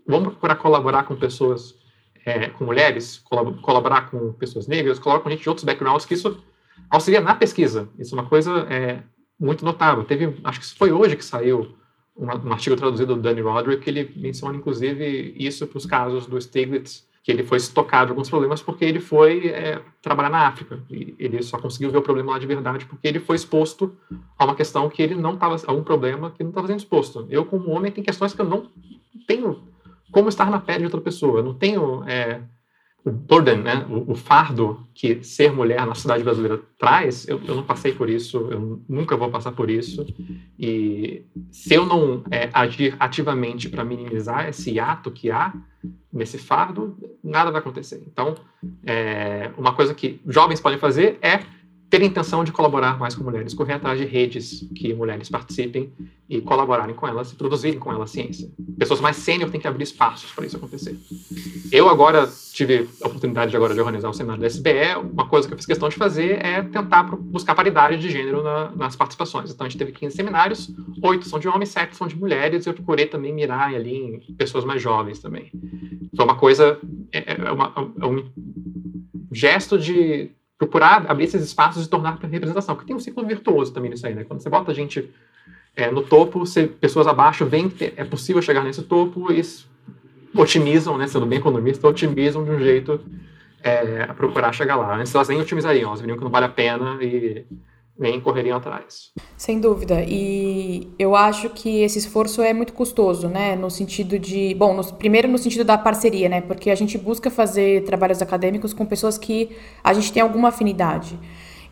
vamos 0.07 0.29
procurar 0.29 0.57
colaborar 0.57 1.05
com 1.05 1.17
pessoas 1.17 1.83
é, 2.25 2.49
com 2.49 2.65
mulheres, 2.65 3.23
colaborar 3.63 4.11
com 4.11 4.33
pessoas 4.33 4.67
negras, 4.67 4.99
colaborar 4.99 5.23
com 5.23 5.31
gente 5.31 5.43
de 5.43 5.49
outros 5.49 5.65
backgrounds, 5.65 6.07
que 6.07 6.15
isso 6.15 6.43
auxilia 6.91 7.21
na 7.21 7.35
pesquisa. 7.35 7.89
Isso 7.99 8.15
é 8.15 8.21
uma 8.21 8.29
coisa 8.29 8.67
é, 8.71 9.03
muito 9.39 9.65
notável. 9.65 10.05
Teve, 10.05 10.37
acho 10.45 10.61
que 10.61 10.79
foi 10.79 10.93
hoje 10.93 11.17
que 11.17 11.25
saiu 11.25 11.75
um, 12.17 12.27
um 12.27 12.53
artigo 12.53 12.77
traduzido 12.77 13.15
do 13.15 13.23
Danny 13.23 13.41
Roderick, 13.41 13.83
que 13.83 13.91
ele 13.91 14.13
menciona, 14.17 14.57
inclusive, 14.57 15.35
isso 15.39 15.67
para 15.67 15.79
os 15.79 15.87
casos 15.87 16.27
do 16.27 16.41
Stiglitz, 16.41 17.07
que 17.23 17.33
ele 17.33 17.43
foi 17.43 17.57
estocado 17.57 18.11
alguns 18.11 18.29
problemas 18.29 18.61
porque 18.61 18.85
ele 18.85 19.01
foi 19.01 19.49
é, 19.49 19.81
trabalhar 20.03 20.29
na 20.29 20.47
África. 20.47 20.83
E 20.91 21.15
ele 21.19 21.43
só 21.43 21.59
conseguiu 21.59 21.91
ver 21.91 21.99
o 21.99 22.03
problema 22.03 22.33
lá 22.33 22.39
de 22.39 22.47
verdade 22.47 22.85
porque 22.85 23.09
ele 23.09 23.19
foi 23.19 23.37
exposto 23.37 23.97
a 24.39 24.45
uma 24.45 24.55
questão 24.55 24.89
que 24.91 25.03
ele 25.03 25.15
não 25.15 25.35
estava, 25.35 25.57
a 25.67 25.73
um 25.73 25.83
problema 25.83 26.31
que 26.31 26.43
não 26.43 26.51
estava 26.51 26.67
sendo 26.67 26.81
exposto. 26.81 27.27
Eu, 27.31 27.47
como 27.47 27.71
homem, 27.71 27.91
tem 27.91 28.05
questões 28.05 28.35
que 28.35 28.41
eu 28.41 28.45
não 28.45 28.71
tenho 29.27 29.74
como 30.15 30.29
estar 30.29 30.49
na 30.49 30.61
pele 30.61 30.79
de 30.79 30.85
outra 30.85 31.01
pessoa. 31.01 31.41
Eu 31.41 31.43
não 31.43 31.55
tenho 31.55 32.05
é, 32.09 32.41
o 33.05 33.11
burden, 33.11 33.59
né, 33.59 33.85
o, 33.91 34.13
o, 34.13 34.15
fardo 34.15 34.87
que 34.95 35.25
ser 35.25 35.53
mulher 35.53 35.85
na 35.85 35.93
sociedade 35.93 36.23
brasileira 36.23 36.61
traz, 36.79 37.27
eu, 37.27 37.43
eu, 37.45 37.57
não 37.57 37.65
passei 37.65 37.93
por 37.93 38.09
isso, 38.09 38.39
eu 38.49 38.81
nunca 38.89 39.17
vou 39.17 39.29
passar 39.29 39.51
por 39.51 39.69
isso. 39.69 40.07
E 40.57 41.27
se 41.51 41.75
eu 41.75 41.85
não 41.85 42.23
é, 42.31 42.49
agir 42.53 42.95
ativamente 43.01 43.69
para 43.69 43.85
minimizar 43.85 44.49
esse 44.49 44.79
ato 44.79 45.11
que 45.11 45.33
há 45.33 45.53
nesse 46.13 46.39
fardo, 46.39 46.97
nada 47.23 47.51
vai 47.51 47.61
acontecer. 47.61 48.01
Então, 48.07 48.37
é, 48.87 49.51
uma 49.59 49.75
coisa 49.75 49.93
que 49.93 50.21
jovens 50.29 50.61
podem 50.61 50.79
fazer 50.79 51.19
é 51.21 51.41
ter 51.95 52.03
a 52.03 52.07
intenção 52.07 52.43
de 52.43 52.51
colaborar 52.51 52.99
mais 52.99 53.15
com 53.15 53.23
mulheres, 53.23 53.55
correr 53.55 53.75
atrás 53.75 53.97
de 53.97 54.05
redes 54.05 54.69
que 54.75 54.93
mulheres 54.93 55.29
participem 55.29 55.93
e 56.29 56.41
colaborarem 56.41 56.93
com 56.93 57.07
elas 57.07 57.31
e 57.31 57.37
produzirem 57.37 57.79
com 57.79 57.93
elas 57.93 58.11
ciência. 58.11 58.51
Pessoas 58.77 59.01
mais 59.01 59.17
sênior 59.17 59.49
têm 59.49 59.61
que 59.61 59.69
abrir 59.69 59.85
espaços 59.85 60.33
para 60.33 60.45
isso 60.45 60.57
acontecer. 60.57 60.99
Eu 61.71 61.89
agora 61.89 62.29
tive 62.53 62.89
a 63.01 63.07
oportunidade 63.07 63.53
de, 63.53 63.57
agora 63.57 63.75
de 63.75 63.79
organizar 63.79 64.09
o 64.09 64.13
seminário 64.13 64.41
da 64.41 64.49
SBE. 64.49 64.97
Uma 65.13 65.29
coisa 65.29 65.47
que 65.47 65.55
eu 65.55 65.57
fiz 65.57 65.67
questão 65.67 65.89
de 65.89 65.95
fazer 65.95 66.45
é 66.45 66.63
tentar 66.63 67.05
buscar 67.05 67.55
paridade 67.55 67.97
de 67.97 68.11
gênero 68.11 68.43
na, 68.43 68.73
nas 68.73 68.97
participações. 68.97 69.53
Então 69.53 69.65
a 69.65 69.71
gente 69.71 69.79
teve 69.79 69.93
15 69.93 70.17
seminários, 70.17 70.75
oito 71.01 71.29
são 71.29 71.39
de 71.39 71.47
homens, 71.47 71.69
sete 71.69 71.97
são 71.97 72.09
de 72.09 72.19
mulheres. 72.19 72.67
E 72.67 72.69
eu 72.69 72.75
procurei 72.75 73.07
também 73.07 73.33
mirar 73.33 73.73
ali 73.73 73.97
em 73.97 74.35
pessoas 74.35 74.65
mais 74.65 74.83
jovens 74.83 75.21
também. 75.21 75.53
Foi 76.17 76.25
uma 76.25 76.35
coisa, 76.35 76.77
é, 77.13 77.35
é, 77.35 77.53
uma, 77.53 77.73
é 78.01 78.05
um 78.05 78.25
gesto 79.31 79.79
de 79.79 80.33
procurar 80.67 81.05
abrir 81.09 81.25
esses 81.25 81.43
espaços 81.43 81.87
e 81.87 81.89
tornar 81.89 82.19
representação. 82.23 82.75
Porque 82.75 82.89
tem 82.89 82.97
um 82.97 83.01
ciclo 83.01 83.25
virtuoso 83.27 83.73
também 83.73 83.91
nisso 83.91 84.07
aí, 84.07 84.15
né? 84.15 84.25
Quando 84.25 84.41
você 84.41 84.49
bota 84.49 84.73
a 84.73 84.75
gente 84.75 85.11
é, 85.77 85.91
no 85.91 86.03
topo, 86.03 86.41
você, 86.41 86.67
pessoas 86.67 87.07
abaixo 87.07 87.45
veem 87.45 87.69
que 87.69 87.93
é 87.97 88.05
possível 88.05 88.41
chegar 88.41 88.65
nesse 88.65 88.83
topo 88.83 89.33
e 89.33 89.43
otimizam, 90.35 90.97
né? 90.97 91.07
Sendo 91.07 91.27
bem 91.27 91.39
economista, 91.39 91.87
otimizam 91.87 92.45
de 92.45 92.51
um 92.51 92.59
jeito 92.59 93.01
é, 93.63 94.07
a 94.09 94.15
procurar 94.15 94.53
chegar 94.53 94.77
lá. 94.77 94.97
Antes 94.97 95.15
elas 95.15 95.29
nem 95.29 95.41
otimizariam, 95.41 95.89
elas 95.89 96.01
veriam 96.01 96.17
que 96.17 96.25
não 96.25 96.31
vale 96.31 96.47
a 96.47 96.51
pena 96.51 96.99
e 97.03 97.45
nem 97.99 98.21
correriam 98.21 98.57
atrás. 98.57 99.13
Sem 99.37 99.61
dúvida. 99.61 100.05
E 100.07 100.89
eu 100.99 101.15
acho 101.15 101.49
que 101.51 101.83
esse 101.83 101.99
esforço 101.99 102.43
é 102.43 102.53
muito 102.53 102.73
custoso, 102.73 103.29
né? 103.29 103.55
No 103.55 103.71
sentido 103.71 104.19
de. 104.19 104.55
Bom, 104.55 104.75
no, 104.75 104.85
primeiro 104.95 105.29
no 105.29 105.39
sentido 105.39 105.65
da 105.65 105.79
parceria, 105.79 106.29
né? 106.29 106.41
Porque 106.41 106.71
a 106.71 106.75
gente 106.75 106.99
busca 106.99 107.31
fazer 107.31 107.85
trabalhos 107.85 108.21
acadêmicos 108.21 108.73
com 108.73 108.85
pessoas 108.85 109.17
que 109.17 109.57
a 109.83 109.93
gente 109.95 110.13
tem 110.13 110.23
alguma 110.23 110.49
afinidade. 110.49 111.19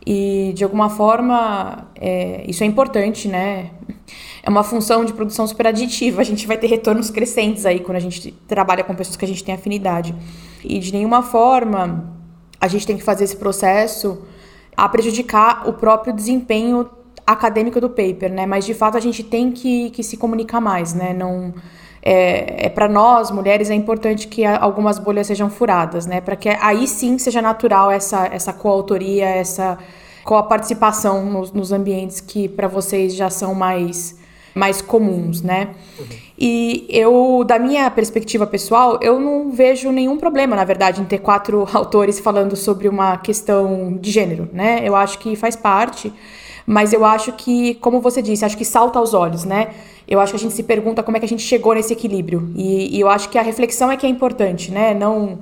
E, 0.05 0.51
de 0.53 0.63
alguma 0.63 0.89
forma, 0.89 1.89
é, 1.95 2.43
isso 2.47 2.63
é 2.63 2.67
importante, 2.67 3.27
né? 3.27 3.71
É 4.41 4.49
uma 4.49 4.63
função 4.63 5.05
de 5.05 5.13
produção 5.13 5.47
super 5.47 5.67
aditiva. 5.67 6.21
A 6.21 6.25
gente 6.25 6.45
vai 6.45 6.57
ter 6.57 6.67
retornos 6.67 7.09
crescentes 7.09 7.65
aí 7.65 7.79
quando 7.79 7.97
a 7.97 8.01
gente 8.01 8.31
trabalha 8.47 8.83
com 8.83 8.93
pessoas 8.95 9.15
que 9.15 9.23
a 9.23 9.27
gente 9.27 9.43
tem 9.43 9.55
afinidade. 9.55 10.13
E, 10.63 10.79
de 10.79 10.91
nenhuma 10.91 11.21
forma, 11.21 12.13
a 12.59 12.67
gente 12.67 12.85
tem 12.85 12.97
que 12.97 13.03
fazer 13.03 13.25
esse 13.25 13.35
processo 13.35 14.21
a 14.75 14.87
prejudicar 14.89 15.67
o 15.67 15.73
próprio 15.73 16.13
desempenho 16.13 16.89
acadêmico 17.25 17.79
do 17.79 17.89
paper, 17.89 18.31
né? 18.31 18.45
Mas 18.45 18.65
de 18.65 18.73
fato 18.73 18.97
a 18.97 18.99
gente 18.99 19.23
tem 19.23 19.51
que, 19.51 19.89
que 19.91 20.03
se 20.03 20.17
comunicar 20.17 20.59
mais, 20.59 20.93
né? 20.93 21.13
Não 21.13 21.53
é, 22.01 22.65
é 22.65 22.69
para 22.69 22.89
nós 22.89 23.31
mulheres 23.31 23.69
é 23.69 23.73
importante 23.73 24.27
que 24.27 24.45
algumas 24.45 24.99
bolhas 24.99 25.27
sejam 25.27 25.49
furadas, 25.49 26.05
né? 26.05 26.19
Para 26.19 26.35
que 26.35 26.49
aí 26.49 26.87
sim 26.87 27.17
seja 27.17 27.41
natural 27.41 27.89
essa 27.89 28.27
essa 28.27 28.51
coautoria, 28.51 29.25
essa 29.25 29.77
coparticipação 30.23 31.25
nos, 31.25 31.51
nos 31.51 31.71
ambientes 31.71 32.19
que 32.19 32.47
para 32.47 32.67
vocês 32.67 33.15
já 33.15 33.29
são 33.29 33.53
mais 33.53 34.21
mais 34.53 34.81
comuns, 34.81 35.41
né? 35.41 35.69
E 36.37 36.85
eu, 36.89 37.43
da 37.45 37.57
minha 37.57 37.89
perspectiva 37.89 38.45
pessoal, 38.45 38.99
eu 39.01 39.19
não 39.19 39.51
vejo 39.51 39.91
nenhum 39.91 40.17
problema, 40.17 40.55
na 40.55 40.63
verdade, 40.63 41.01
em 41.01 41.05
ter 41.05 41.19
quatro 41.19 41.67
autores 41.73 42.19
falando 42.19 42.55
sobre 42.55 42.87
uma 42.87 43.17
questão 43.17 43.97
de 43.99 44.11
gênero, 44.11 44.49
né? 44.53 44.81
Eu 44.83 44.95
acho 44.95 45.19
que 45.19 45.35
faz 45.35 45.55
parte, 45.55 46.11
mas 46.65 46.93
eu 46.93 47.03
acho 47.05 47.31
que, 47.33 47.75
como 47.75 47.99
você 47.99 48.21
disse, 48.21 48.45
acho 48.45 48.57
que 48.57 48.65
salta 48.65 48.99
aos 48.99 49.13
olhos, 49.13 49.43
né? 49.43 49.69
Eu 50.07 50.19
acho 50.19 50.33
que 50.33 50.37
a 50.37 50.39
gente 50.39 50.53
se 50.53 50.63
pergunta 50.63 51.01
como 51.01 51.17
é 51.17 51.19
que 51.19 51.25
a 51.25 51.29
gente 51.29 51.43
chegou 51.43 51.73
nesse 51.73 51.93
equilíbrio. 51.93 52.51
E, 52.55 52.97
e 52.97 52.99
eu 52.99 53.09
acho 53.09 53.29
que 53.29 53.37
a 53.37 53.41
reflexão 53.41 53.91
é 53.91 53.97
que 53.97 54.05
é 54.05 54.09
importante, 54.09 54.71
né? 54.71 54.93
Não, 54.93 55.39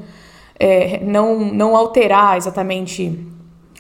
é, 0.60 1.00
não, 1.04 1.40
não 1.40 1.76
alterar 1.76 2.38
exatamente 2.38 3.18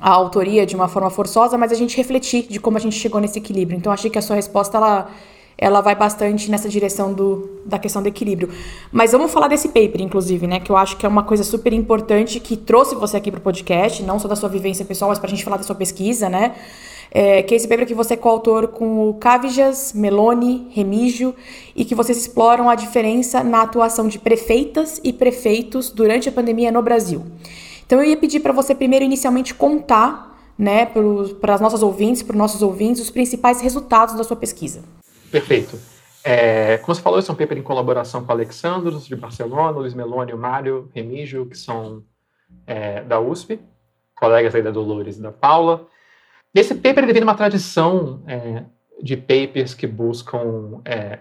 a 0.02 0.10
autoria 0.10 0.66
de 0.66 0.76
uma 0.76 0.88
forma 0.88 1.12
forçosa, 1.12 1.58
mas 1.60 1.72
a 1.72 1.76
gente 1.76 1.96
refletir 1.96 2.48
de 2.50 2.60
como 2.60 2.76
a 2.76 2.80
gente 2.80 2.96
chegou 2.96 3.22
nesse 3.22 3.38
equilíbrio. 3.38 3.78
Então, 3.78 3.94
achei 3.94 4.10
que 4.10 4.18
a 4.18 4.22
sua 4.22 4.36
resposta 4.36 4.78
ela, 4.78 5.12
ela 5.56 5.80
vai 5.80 5.94
bastante 5.94 6.50
nessa 6.50 6.68
direção 6.68 7.14
do, 7.14 7.62
da 7.64 7.78
questão 7.78 8.02
do 8.02 8.08
equilíbrio. 8.08 8.50
Mas 8.92 9.12
vamos 9.12 9.32
falar 9.32 9.48
desse 9.48 9.68
paper, 9.68 10.02
inclusive, 10.02 10.48
né? 10.48 10.60
Que 10.60 10.72
eu 10.72 10.76
acho 10.76 10.98
que 10.98 11.06
é 11.06 11.10
uma 11.10 11.22
coisa 11.22 11.44
super 11.44 11.72
importante 11.72 12.40
que 12.40 12.58
trouxe 12.58 12.96
você 12.96 13.18
aqui 13.18 13.30
para 13.30 13.38
o 13.38 13.42
podcast, 13.42 14.02
não 14.02 14.18
só 14.18 14.28
da 14.28 14.36
sua 14.36 14.50
vivência 14.50 14.84
pessoal, 14.84 15.10
mas 15.10 15.20
para 15.20 15.28
a 15.28 15.30
gente 15.30 15.44
falar 15.44 15.58
da 15.58 15.64
sua 15.64 15.76
pesquisa, 15.76 16.28
né? 16.28 16.56
É, 17.14 17.44
que 17.44 17.54
é 17.54 17.58
esse 17.58 17.68
paper 17.68 17.86
que 17.86 17.94
você 17.94 18.16
é 18.16 18.18
coautor 18.18 18.70
com 18.70 19.10
o 19.10 19.14
Cavijas, 19.16 19.92
Meloni, 19.94 20.68
Remígio, 20.72 21.36
e 21.76 21.86
que 21.86 21.94
vocês 21.94 22.18
exploram 22.18 22.70
a 22.70 22.74
diferença 22.74 23.44
na 23.44 23.62
atuação 23.62 24.08
de 24.08 24.18
prefeitas 24.18 25.00
e 25.04 25.14
prefeitos 25.14 25.92
durante 25.92 26.28
a 26.28 26.32
pandemia 26.32 26.72
no 26.72 26.82
Brasil. 26.82 27.24
Então 27.92 28.02
eu 28.02 28.10
ia 28.10 28.16
pedir 28.16 28.40
para 28.40 28.54
você 28.54 28.74
primeiro 28.74 29.04
inicialmente 29.04 29.54
contar, 29.54 30.54
né, 30.58 30.86
para 30.86 31.56
as 31.56 31.60
nossas 31.60 31.84
ouvintes, 31.84 32.24
para 32.24 32.32
os 32.32 32.38
nossos 32.38 32.62
ouvintes, 32.62 33.02
os 33.02 33.12
principais 33.12 33.60
resultados 33.60 34.16
da 34.16 34.24
sua 34.24 34.38
pesquisa. 34.38 34.82
Perfeito. 35.30 35.78
É, 36.24 36.78
como 36.78 36.96
você 36.96 37.02
falou, 37.02 37.20
esse 37.20 37.30
é 37.30 37.34
um 37.34 37.36
paper 37.36 37.58
em 37.58 37.62
colaboração 37.62 38.24
com 38.24 38.32
Alexandros, 38.32 39.06
de 39.06 39.14
Barcelona, 39.14 39.78
Luiz 39.78 39.94
Meloni, 39.94 40.34
Mário 40.36 40.90
Remígio, 40.96 41.46
que 41.48 41.58
são 41.58 42.02
é, 42.66 43.02
da 43.04 43.20
USP, 43.20 43.60
colegas 44.16 44.56
aí 44.56 44.62
da 44.62 44.72
Dolores 44.72 45.18
e 45.18 45.22
da 45.22 45.34
Paula. 45.34 45.86
Esse 46.56 46.74
paper 46.74 47.04
ele 47.04 47.12
vem 47.12 47.24
uma 47.24 47.36
tradição 47.36 48.24
é, 48.26 48.64
de 49.04 49.18
papers 49.18 49.74
que 49.74 49.86
buscam 49.86 50.80
é, 50.86 51.20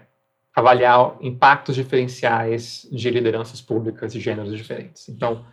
avaliar 0.55 1.17
impactos 1.19 1.75
diferenciais 1.75 2.87
de 2.89 3.09
lideranças 3.09 3.59
públicas 3.59 4.13
de 4.13 4.21
gêneros 4.21 4.55
diferentes. 4.55 5.09
Então, 5.09 5.43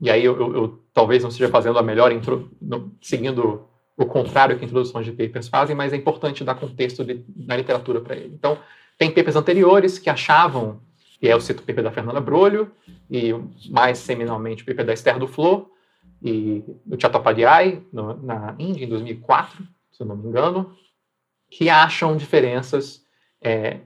e 0.00 0.10
aí 0.10 0.24
eu, 0.24 0.38
eu, 0.38 0.54
eu, 0.54 0.82
talvez 0.92 1.22
não 1.22 1.30
esteja 1.30 1.50
fazendo 1.50 1.78
a 1.78 1.82
melhor, 1.82 2.12
intro, 2.12 2.50
no, 2.60 2.92
seguindo 3.00 3.66
o 3.96 4.04
contrário 4.04 4.58
que 4.58 4.64
introduções 4.64 5.06
de 5.06 5.12
papers 5.12 5.48
fazem, 5.48 5.74
mas 5.74 5.92
é 5.92 5.96
importante 5.96 6.44
dar 6.44 6.54
contexto 6.54 7.02
de, 7.02 7.24
na 7.34 7.56
literatura 7.56 8.00
para 8.00 8.14
ele. 8.14 8.34
Então, 8.34 8.58
tem 8.98 9.10
papers 9.10 9.36
anteriores 9.36 9.98
que 9.98 10.10
achavam, 10.10 10.80
e 11.20 11.28
é 11.28 11.32
eu 11.32 11.40
cito 11.40 11.62
o 11.62 11.66
paper 11.66 11.82
da 11.82 11.90
Fernanda 11.90 12.20
Brolho, 12.20 12.70
e 13.10 13.32
mais 13.70 13.98
seminalmente 13.98 14.62
o 14.62 14.66
paper 14.66 14.84
da 14.84 14.92
Esther 14.92 15.18
do 15.18 15.26
Flor, 15.26 15.70
e 16.22 16.62
do 16.84 17.00
Chattopadhyay, 17.00 17.82
no, 17.92 18.22
na 18.22 18.54
Índia, 18.58 18.84
em 18.84 18.88
2004, 18.88 19.66
se 19.92 20.02
eu 20.02 20.06
não 20.06 20.16
me 20.16 20.28
engano, 20.28 20.76
que 21.50 21.70
acham 21.70 22.16
diferenças 22.16 23.02
é, 23.40 23.80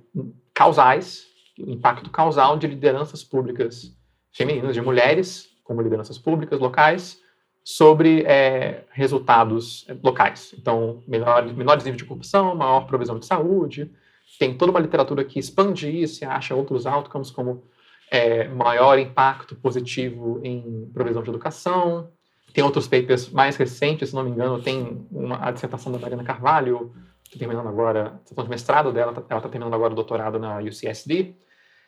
causais, 0.53 1.25
impacto 1.59 2.11
causal 2.11 2.57
de 2.57 2.67
lideranças 2.67 3.23
públicas 3.23 3.97
femininas, 4.33 4.75
de 4.75 4.81
mulheres, 4.81 5.50
como 5.71 5.83
lideranças 5.83 6.19
públicas 6.19 6.59
locais, 6.59 7.21
sobre 7.63 8.23
é, 8.23 8.83
resultados 8.91 9.87
locais. 10.03 10.53
Então, 10.59 11.01
menor, 11.07 11.47
menores 11.55 11.85
níveis 11.85 12.03
de 12.03 12.09
corrupção, 12.09 12.57
maior 12.57 12.89
provisão 12.89 13.21
de 13.21 13.25
saúde. 13.25 13.89
Tem 14.37 14.53
toda 14.53 14.73
uma 14.73 14.81
literatura 14.81 15.23
que 15.23 15.39
expande 15.39 15.89
isso 15.89 16.25
e 16.25 16.27
acha 16.27 16.57
outros 16.57 16.87
outcomes, 16.87 17.31
como 17.31 17.63
é, 18.11 18.49
maior 18.49 18.99
impacto 18.99 19.55
positivo 19.55 20.41
em 20.43 20.91
provisão 20.93 21.23
de 21.23 21.31
educação. 21.31 22.11
Tem 22.53 22.65
outros 22.65 22.89
papers 22.89 23.31
mais 23.31 23.57
recentes, 23.57 24.09
se 24.09 24.15
não 24.17 24.25
me 24.25 24.31
engano, 24.31 24.61
tem 24.61 25.07
uma, 25.09 25.39
a 25.47 25.53
dissertação 25.53 25.93
da 25.93 26.01
Mariana 26.01 26.25
Carvalho, 26.25 26.93
está 27.23 27.39
terminando 27.39 27.69
agora, 27.69 28.19
dissertação 28.25 28.43
de 28.43 28.51
mestrado 28.51 28.93
dela, 28.93 29.13
ela 29.13 29.39
está 29.39 29.49
terminando 29.49 29.75
agora 29.75 29.93
o 29.93 29.97
doutorado 29.97 30.37
na 30.37 30.59
UCSD. 30.59 31.37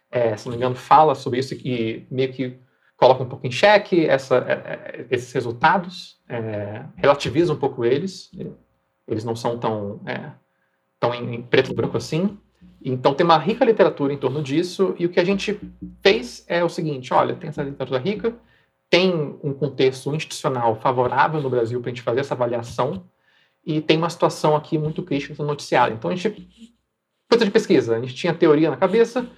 É, 0.08 0.36
se 0.36 0.46
não 0.46 0.52
me 0.52 0.58
engano, 0.58 0.76
fala 0.76 1.16
sobre 1.16 1.40
isso 1.40 1.54
e 1.54 2.06
meio 2.08 2.32
que 2.32 2.60
coloca 3.02 3.24
um 3.24 3.28
pouco 3.28 3.44
em 3.48 3.50
xeque 3.50 4.06
essa, 4.06 4.36
é, 4.36 4.52
é, 4.52 5.06
esses 5.10 5.32
resultados, 5.32 6.20
é, 6.28 6.84
relativiza 6.94 7.52
um 7.52 7.56
pouco 7.56 7.84
eles, 7.84 8.30
eles 9.08 9.24
não 9.24 9.34
são 9.34 9.58
tão, 9.58 10.00
é, 10.06 10.30
tão 11.00 11.12
em, 11.12 11.34
em, 11.34 11.42
preto 11.42 11.72
e 11.72 11.74
branco 11.74 11.96
assim. 11.96 12.38
Então 12.80 13.12
tem 13.12 13.24
uma 13.24 13.38
rica 13.38 13.64
literatura 13.64 14.12
em 14.12 14.16
torno 14.16 14.40
disso, 14.40 14.94
e 15.00 15.04
o 15.04 15.08
que 15.08 15.18
a 15.18 15.24
gente 15.24 15.58
fez 16.00 16.44
é 16.46 16.62
o 16.62 16.68
seguinte: 16.68 17.12
olha, 17.12 17.34
tem 17.34 17.48
essa 17.48 17.64
literatura 17.64 17.98
rica, 17.98 18.36
tem 18.88 19.36
um 19.42 19.52
contexto 19.52 20.14
institucional 20.14 20.76
favorável 20.76 21.40
no 21.40 21.50
Brasil 21.50 21.80
para 21.80 21.90
a 21.90 21.94
gente 21.94 22.04
fazer 22.04 22.20
essa 22.20 22.34
avaliação, 22.34 23.04
e 23.66 23.80
tem 23.80 23.98
uma 23.98 24.10
situação 24.10 24.54
aqui 24.54 24.78
muito 24.78 25.02
crítica 25.02 25.34
no 25.36 25.48
noticiário. 25.48 25.96
Então 25.96 26.08
a 26.08 26.14
gente. 26.14 26.48
Coisa 27.28 27.44
de 27.44 27.50
pesquisa, 27.50 27.96
a 27.96 28.00
gente 28.00 28.14
tinha 28.14 28.32
teoria 28.32 28.70
na 28.70 28.76
cabeça, 28.76 29.28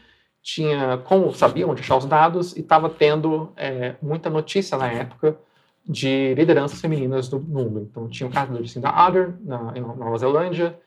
tinha 0.44 0.98
como 0.98 1.34
sabia 1.34 1.66
onde 1.66 1.80
achar 1.80 1.96
os 1.96 2.04
dados 2.04 2.54
e 2.54 2.60
estava 2.60 2.90
tendo 2.90 3.50
é, 3.56 3.94
muita 4.02 4.28
notícia 4.28 4.76
na 4.76 4.92
época 4.92 5.38
de 5.88 6.34
lideranças 6.34 6.82
femininas 6.82 7.30
no 7.30 7.40
mundo. 7.40 7.88
Então 7.90 8.06
tinha 8.10 8.28
o 8.28 8.30
caso 8.30 8.52
da 8.52 8.60
Jacinda 8.60 8.90
Ardern 8.90 9.36
na, 9.40 9.72
na 9.72 9.94
Nova 9.94 10.18
Zelândia, 10.18 10.78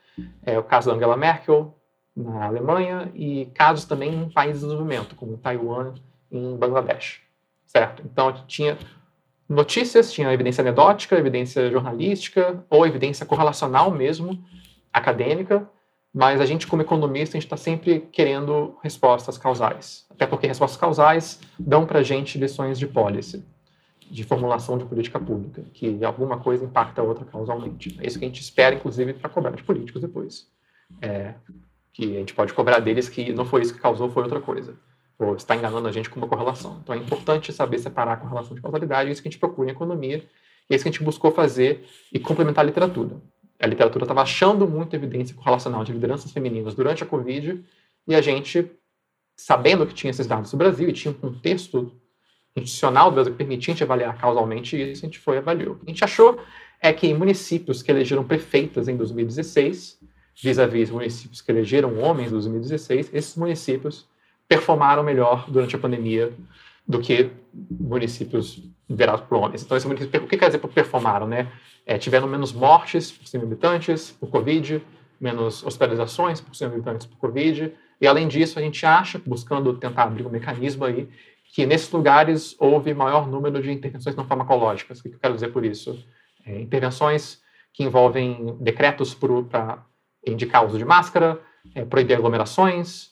é, 0.44 0.56
o 0.56 0.62
caso 0.62 0.88
da 0.88 0.94
Angela 0.94 1.16
Merkel 1.16 1.74
na 2.16 2.46
Alemanha 2.46 3.10
e 3.16 3.46
casos 3.46 3.84
também 3.84 4.14
em 4.14 4.30
países 4.30 4.60
de 4.60 4.66
desenvolvimento 4.66 5.16
como 5.16 5.36
Taiwan 5.36 5.94
e 6.30 6.54
Bangladesh. 6.56 7.20
certo? 7.66 8.02
Então, 8.04 8.32
tinha 8.46 8.78
notícias, 9.48 10.12
tinha 10.12 10.32
evidência 10.32 10.62
anedótica, 10.62 11.16
evidência 11.16 11.68
jornalística 11.68 12.64
ou 12.70 12.86
evidência 12.86 13.26
correlacional 13.26 13.90
mesmo, 13.90 14.38
acadêmica, 14.92 15.68
mas 16.12 16.40
a 16.40 16.46
gente, 16.46 16.66
como 16.66 16.82
economista, 16.82 17.36
a 17.36 17.40
gente 17.40 17.46
está 17.46 17.56
sempre 17.56 18.00
querendo 18.00 18.76
respostas 18.82 19.36
causais. 19.36 20.06
Até 20.10 20.26
porque 20.26 20.46
respostas 20.46 20.80
causais 20.80 21.40
dão 21.58 21.86
para 21.86 22.00
a 22.00 22.02
gente 22.02 22.38
lições 22.38 22.78
de 22.78 22.86
policy, 22.86 23.44
de 24.10 24.24
formulação 24.24 24.78
de 24.78 24.84
política 24.86 25.20
pública, 25.20 25.62
que 25.72 26.02
alguma 26.04 26.38
coisa 26.38 26.64
impacta 26.64 27.02
a 27.02 27.04
outra 27.04 27.24
causalmente. 27.24 27.96
É 28.00 28.06
isso 28.06 28.18
que 28.18 28.24
a 28.24 28.28
gente 28.28 28.40
espera, 28.40 28.74
inclusive, 28.74 29.12
para 29.12 29.28
cobrar 29.28 29.50
de 29.50 29.62
políticos 29.62 30.00
depois. 30.00 30.48
É, 31.02 31.34
que 31.92 32.16
a 32.16 32.18
gente 32.20 32.34
pode 32.34 32.54
cobrar 32.54 32.80
deles 32.80 33.08
que 33.08 33.32
não 33.32 33.44
foi 33.44 33.60
isso 33.62 33.74
que 33.74 33.80
causou, 33.80 34.08
foi 34.08 34.22
outra 34.22 34.40
coisa. 34.40 34.74
Ou 35.18 35.34
está 35.34 35.54
enganando 35.54 35.88
a 35.88 35.92
gente 35.92 36.08
com 36.08 36.18
uma 36.18 36.28
correlação. 36.28 36.78
Então 36.82 36.94
é 36.94 36.98
importante 36.98 37.52
saber 37.52 37.78
separar 37.78 38.12
a 38.12 38.16
correlação 38.16 38.54
de 38.54 38.62
causalidade, 38.62 39.10
é 39.10 39.12
isso 39.12 39.20
que 39.20 39.28
a 39.28 39.30
gente 39.30 39.40
procura 39.40 39.68
em 39.68 39.72
economia, 39.72 40.24
é 40.70 40.74
isso 40.74 40.84
que 40.84 40.88
a 40.88 40.92
gente 40.92 41.04
buscou 41.04 41.32
fazer 41.32 41.86
e 42.12 42.18
complementar 42.18 42.64
a 42.64 42.66
literatura 42.66 43.16
a 43.58 43.66
literatura 43.66 44.04
estava 44.04 44.22
achando 44.22 44.68
muita 44.68 44.96
evidência 44.96 45.34
correlacional 45.34 45.84
de 45.84 45.92
lideranças 45.92 46.30
femininas 46.30 46.74
durante 46.74 47.02
a 47.02 47.06
Covid, 47.06 47.64
e 48.06 48.14
a 48.14 48.20
gente, 48.20 48.70
sabendo 49.36 49.86
que 49.86 49.94
tinha 49.94 50.10
esses 50.10 50.26
dados 50.26 50.50
do 50.50 50.56
Brasil 50.56 50.88
e 50.88 50.92
tinha 50.92 51.10
um 51.10 51.14
contexto 51.14 51.92
institucional 52.56 53.10
do 53.10 53.14
Brasil 53.14 53.32
que 53.32 53.38
permitia 53.38 53.72
a 53.72 53.74
gente 53.74 53.84
avaliar 53.84 54.16
causalmente 54.18 54.76
isso, 54.80 55.04
a 55.04 55.08
gente 55.08 55.18
foi 55.18 55.36
e 55.36 55.38
avaliou. 55.38 55.74
O 55.74 55.76
que 55.76 55.86
a 55.86 55.90
gente 55.90 56.04
achou 56.04 56.40
é 56.80 56.92
que 56.92 57.06
em 57.06 57.14
municípios 57.14 57.82
que 57.82 57.90
elegeram 57.90 58.24
prefeitas 58.24 58.88
em 58.88 58.96
2016, 58.96 59.98
vis-à-vis 60.40 60.88
-vis 60.88 60.92
municípios 60.92 61.40
que 61.40 61.50
elegeram 61.50 61.98
homens 61.98 62.28
em 62.28 62.32
2016, 62.32 63.10
esses 63.12 63.36
municípios 63.36 64.06
performaram 64.46 65.02
melhor 65.02 65.50
durante 65.50 65.76
a 65.76 65.78
pandemia 65.78 66.32
do 66.88 67.00
que 67.00 67.30
municípios 67.52 68.62
liderados 68.88 69.20
por 69.26 69.36
homens. 69.36 69.62
Então, 69.62 69.76
esse 69.76 69.86
município, 69.86 70.24
o 70.24 70.26
que 70.26 70.38
quer 70.38 70.46
dizer 70.46 70.58
por 70.58 70.72
performaram, 70.72 71.26
né? 71.26 71.52
É, 71.84 71.98
tiveram 71.98 72.26
menos 72.26 72.52
mortes 72.52 73.12
por 73.12 73.26
100 73.26 73.40
mil 73.40 73.48
habitantes 73.48 74.10
por 74.10 74.30
Covid, 74.30 74.82
menos 75.20 75.62
hospitalizações 75.64 76.40
por 76.40 76.54
100 76.54 76.68
mil 76.68 76.76
habitantes 76.78 77.06
por 77.06 77.18
Covid, 77.18 77.72
e 78.00 78.06
além 78.06 78.28
disso, 78.28 78.58
a 78.58 78.62
gente 78.62 78.84
acha, 78.86 79.20
buscando 79.26 79.74
tentar 79.74 80.04
abrir 80.04 80.26
um 80.26 80.30
mecanismo 80.30 80.84
aí, 80.84 81.08
que 81.52 81.66
nesses 81.66 81.90
lugares 81.90 82.54
houve 82.58 82.94
maior 82.94 83.26
número 83.26 83.60
de 83.62 83.70
intervenções 83.72 84.14
não 84.14 84.26
farmacológicas. 84.26 85.00
O 85.00 85.02
que 85.02 85.08
eu 85.08 85.18
quero 85.18 85.34
dizer 85.34 85.48
por 85.48 85.64
isso? 85.64 85.98
É, 86.46 86.60
intervenções 86.60 87.40
que 87.72 87.82
envolvem 87.82 88.56
decretos 88.60 89.14
para 89.14 89.84
indicar 90.26 90.64
o 90.64 90.68
uso 90.68 90.78
de 90.78 90.84
máscara, 90.84 91.40
é, 91.74 91.84
proibir 91.84 92.14
aglomerações, 92.14 93.10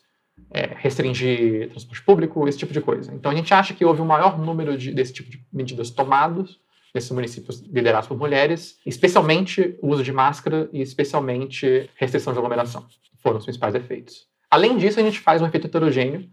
é, 0.50 0.74
restringir 0.76 1.68
transporte 1.70 2.02
público, 2.02 2.48
esse 2.48 2.58
tipo 2.58 2.72
de 2.72 2.80
coisa. 2.80 3.12
Então 3.14 3.30
a 3.30 3.34
gente 3.34 3.52
acha 3.52 3.74
que 3.74 3.84
houve 3.84 4.00
um 4.00 4.06
maior 4.06 4.38
número 4.38 4.76
de, 4.76 4.92
desse 4.92 5.12
tipo 5.12 5.30
de 5.30 5.44
medidas 5.52 5.90
tomados 5.90 6.60
nesses 6.94 7.10
municípios 7.10 7.60
liderados 7.60 8.08
por 8.08 8.16
mulheres, 8.16 8.78
especialmente 8.86 9.76
o 9.82 9.88
uso 9.88 10.02
de 10.02 10.12
máscara 10.12 10.68
e 10.72 10.80
especialmente 10.80 11.90
restrição 11.94 12.32
de 12.32 12.38
aglomeração. 12.38 12.86
Foram 13.22 13.36
os 13.36 13.44
principais 13.44 13.74
efeitos. 13.74 14.26
Além 14.50 14.78
disso, 14.78 14.98
a 14.98 15.02
gente 15.02 15.20
faz 15.20 15.42
um 15.42 15.46
efeito 15.46 15.66
heterogêneo, 15.66 16.26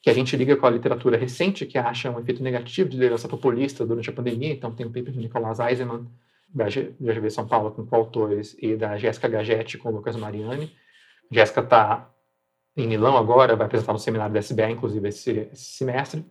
que 0.00 0.08
a 0.08 0.14
gente 0.14 0.34
liga 0.36 0.56
com 0.56 0.66
a 0.66 0.70
literatura 0.70 1.18
recente, 1.18 1.66
que 1.66 1.76
acha 1.76 2.10
um 2.10 2.20
efeito 2.20 2.42
negativo 2.42 2.88
de 2.88 2.96
liderança 2.96 3.28
populista 3.28 3.84
durante 3.84 4.08
a 4.08 4.12
pandemia. 4.12 4.52
Então, 4.52 4.72
tem 4.72 4.86
o 4.86 4.88
um 4.88 4.92
paper 4.92 5.12
do 5.12 5.20
Nicolás 5.20 5.58
Eisenman, 5.58 6.06
da 6.54 6.66
GV 6.66 7.30
São 7.30 7.46
Paulo, 7.46 7.72
com 7.72 7.84
coautores, 7.84 8.56
e 8.60 8.76
da 8.76 8.96
Jéssica 8.96 9.28
Gagetti, 9.28 9.76
com 9.76 9.90
o 9.90 9.92
Lucas 9.92 10.16
Mariani. 10.16 10.72
Jéssica 11.30 11.60
está 11.60 12.08
em 12.78 12.86
Milão 12.86 13.16
agora, 13.16 13.56
vai 13.56 13.66
apresentar 13.66 13.92
no 13.92 13.98
seminário 13.98 14.32
da 14.32 14.38
SBA, 14.38 14.70
inclusive, 14.70 15.08
esse, 15.08 15.48
esse, 15.52 15.76
semestre, 15.76 16.24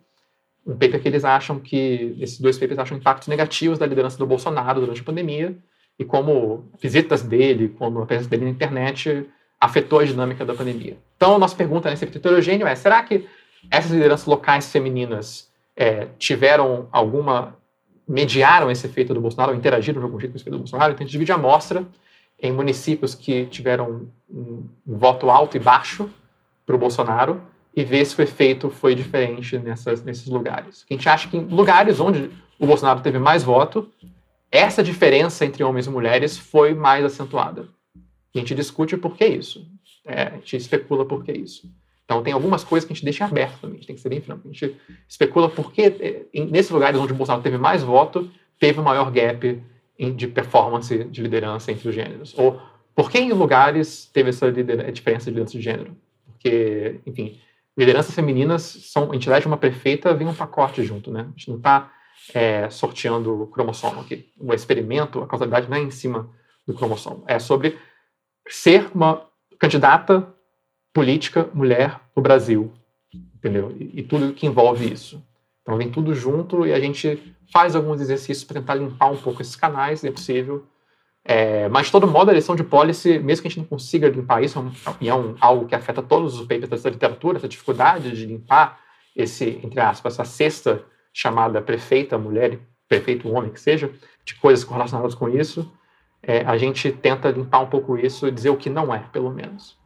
um 0.65 0.77
paper 0.77 1.01
que 1.01 1.07
eles 1.07 1.25
acham 1.25 1.59
que, 1.59 2.15
esses 2.19 2.39
dois 2.39 2.57
papers 2.57 2.79
acham 2.79 2.97
impactos 2.97 3.27
negativos 3.27 3.77
da 3.77 3.85
liderança 3.85 4.17
do 4.17 4.25
Bolsonaro 4.25 4.79
durante 4.79 5.01
a 5.01 5.03
pandemia 5.03 5.57
e 5.99 6.05
como 6.05 6.71
visitas 6.81 7.21
dele, 7.21 7.69
como 7.77 7.99
a 7.99 8.05
presença 8.05 8.29
dele 8.29 8.45
na 8.45 8.51
internet 8.51 9.29
afetou 9.59 9.99
a 9.99 10.05
dinâmica 10.05 10.45
da 10.45 10.53
pandemia. 10.53 10.97
Então, 11.17 11.35
a 11.35 11.39
nossa 11.39 11.55
pergunta 11.55 11.89
nesse 11.89 12.05
efeito 12.05 12.19
heterogêneo 12.19 12.67
é, 12.67 12.75
será 12.75 13.03
que 13.03 13.27
essas 13.69 13.91
lideranças 13.91 14.25
locais 14.25 14.71
femininas 14.71 15.51
é, 15.75 16.07
tiveram 16.17 16.87
alguma, 16.91 17.57
mediaram 18.07 18.71
esse 18.71 18.85
efeito 18.85 19.13
do 19.13 19.19
Bolsonaro, 19.19 19.51
ou 19.51 19.57
interagiram 19.57 19.99
de 19.99 20.05
algum 20.05 20.19
jeito 20.19 20.31
com 20.31 20.37
esse 20.37 20.43
efeito 20.43 20.55
do 20.55 20.59
Bolsonaro? 20.59 20.93
Então, 20.93 21.03
a 21.03 21.05
gente 21.05 21.11
divide 21.11 21.31
a 21.31 21.35
amostra 21.35 21.85
em 22.39 22.51
municípios 22.51 23.15
que 23.15 23.47
tiveram 23.47 24.07
um 24.29 24.63
voto 24.85 25.29
alto 25.29 25.57
e 25.57 25.59
baixo, 25.59 26.09
para 26.67 26.75
o 26.75 26.79
Bolsonaro 26.79 27.41
e 27.73 27.83
ver 27.83 28.05
se 28.05 28.19
o 28.19 28.21
efeito 28.21 28.69
foi 28.69 28.93
diferente 28.93 29.57
nessas, 29.57 30.03
nesses 30.03 30.27
lugares. 30.27 30.85
A 30.89 30.93
gente 30.93 31.07
acha 31.07 31.29
que 31.29 31.37
em 31.37 31.45
lugares 31.45 31.99
onde 31.99 32.29
o 32.59 32.67
Bolsonaro 32.67 32.99
teve 32.99 33.17
mais 33.17 33.41
voto, 33.43 33.89
essa 34.51 34.83
diferença 34.83 35.45
entre 35.45 35.63
homens 35.63 35.87
e 35.87 35.89
mulheres 35.89 36.37
foi 36.37 36.73
mais 36.73 37.05
acentuada. 37.05 37.69
A 38.35 38.39
gente 38.39 38.53
discute 38.53 38.97
por 38.97 39.15
que 39.15 39.25
isso. 39.25 39.65
É, 40.05 40.23
a 40.23 40.31
gente 40.31 40.57
especula 40.57 41.05
por 41.05 41.23
que 41.23 41.31
isso. 41.31 41.71
Então, 42.03 42.23
tem 42.23 42.33
algumas 42.33 42.63
coisas 42.63 42.87
que 42.87 42.93
a 42.93 42.95
gente 42.95 43.03
deixa 43.03 43.25
aberto 43.25 43.59
também, 43.59 43.75
a 43.75 43.77
gente 43.79 43.87
tem 43.87 43.95
que 43.95 44.01
ser 44.01 44.09
bem 44.09 44.21
franco. 44.21 44.47
A 44.47 44.51
gente 44.51 44.77
especula 45.07 45.49
por 45.49 45.71
que, 45.71 45.81
é, 45.81 46.25
nesses 46.45 46.71
lugares 46.71 46.99
onde 46.99 47.11
o 47.11 47.15
Bolsonaro 47.15 47.43
teve 47.43 47.57
mais 47.57 47.83
voto, 47.83 48.29
teve 48.59 48.79
um 48.79 48.83
maior 48.83 49.11
gap 49.11 49.61
de 50.15 50.27
performance 50.27 51.03
de 51.05 51.21
liderança 51.21 51.71
entre 51.71 51.89
os 51.89 51.93
gêneros. 51.93 52.33
Ou 52.37 52.59
por 52.95 53.11
que 53.11 53.19
em 53.19 53.31
lugares 53.33 54.09
teve 54.13 54.29
essa 54.29 54.51
diferença 54.51 55.25
de 55.25 55.31
liderança 55.31 55.57
de 55.57 55.61
gênero? 55.61 55.95
Porque, 56.37 56.99
enfim, 57.05 57.39
lideranças 57.77 58.13
femininas 58.13 58.61
são 58.61 59.13
entidade 59.13 59.41
de 59.41 59.47
uma 59.47 59.57
prefeita, 59.57 60.13
vem 60.13 60.27
um 60.27 60.33
pacote 60.33 60.83
junto, 60.83 61.11
né? 61.11 61.21
A 61.21 61.29
gente 61.31 61.49
não 61.49 61.57
está 61.57 61.91
é, 62.33 62.69
sorteando 62.69 63.43
o 63.43 63.47
cromossomo 63.47 64.01
aqui. 64.01 64.31
O 64.39 64.53
experimento, 64.53 65.21
a 65.21 65.27
causalidade 65.27 65.69
não 65.69 65.77
é 65.77 65.81
em 65.81 65.91
cima 65.91 66.29
do 66.65 66.73
cromossomo. 66.73 67.23
É 67.27 67.39
sobre 67.39 67.77
ser 68.47 68.89
uma 68.93 69.25
candidata 69.59 70.33
política 70.93 71.49
mulher 71.53 71.99
no 72.15 72.21
Brasil, 72.21 72.71
entendeu? 73.35 73.75
E, 73.79 73.99
e 73.99 74.03
tudo 74.03 74.33
que 74.33 74.47
envolve 74.47 74.91
isso. 74.91 75.23
Então 75.61 75.77
vem 75.77 75.91
tudo 75.91 76.13
junto 76.13 76.65
e 76.65 76.73
a 76.73 76.79
gente 76.79 77.35
faz 77.51 77.75
alguns 77.75 78.01
exercícios 78.01 78.43
para 78.43 78.59
tentar 78.59 78.75
limpar 78.75 79.11
um 79.11 79.17
pouco 79.17 79.41
esses 79.41 79.55
canais, 79.55 79.99
se 79.99 80.07
é 80.07 80.11
possível, 80.11 80.65
é, 81.29 81.67
mas, 81.67 81.87
de 81.87 81.91
todo 81.91 82.07
modo, 82.07 82.29
a 82.29 82.31
eleição 82.31 82.55
de 82.55 82.63
policy, 82.63 83.19
mesmo 83.19 83.41
que 83.41 83.49
a 83.49 83.51
gente 83.51 83.59
não 83.59 83.65
consiga 83.65 84.07
limpar 84.07 84.41
isso, 84.41 84.57
é 85.01 85.13
um, 85.13 85.35
algo 85.41 85.65
que 85.65 85.75
afeta 85.75 86.01
todos 86.01 86.39
os 86.39 86.47
papers 86.47 86.69
dessa 86.69 86.89
literatura, 86.89 87.37
essa 87.37 87.49
dificuldade 87.49 88.15
de 88.15 88.25
limpar 88.25 88.79
esse, 89.13 89.59
entre 89.61 89.77
aspas, 89.81 90.13
essa 90.13 90.23
cesta 90.23 90.85
chamada 91.11 91.61
prefeita 91.61 92.17
mulher, 92.17 92.57
prefeito 92.87 93.29
homem, 93.29 93.51
que 93.51 93.59
seja, 93.59 93.91
de 94.23 94.35
coisas 94.35 94.63
correlacionadas 94.63 95.13
com 95.13 95.27
isso, 95.27 95.69
é, 96.23 96.45
a 96.45 96.57
gente 96.57 96.93
tenta 96.93 97.29
limpar 97.29 97.59
um 97.59 97.67
pouco 97.67 97.97
isso 97.97 98.25
e 98.25 98.31
dizer 98.31 98.51
o 98.51 98.55
que 98.55 98.69
não 98.69 98.95
é, 98.95 98.99
pelo 99.11 99.29
menos. 99.29 99.77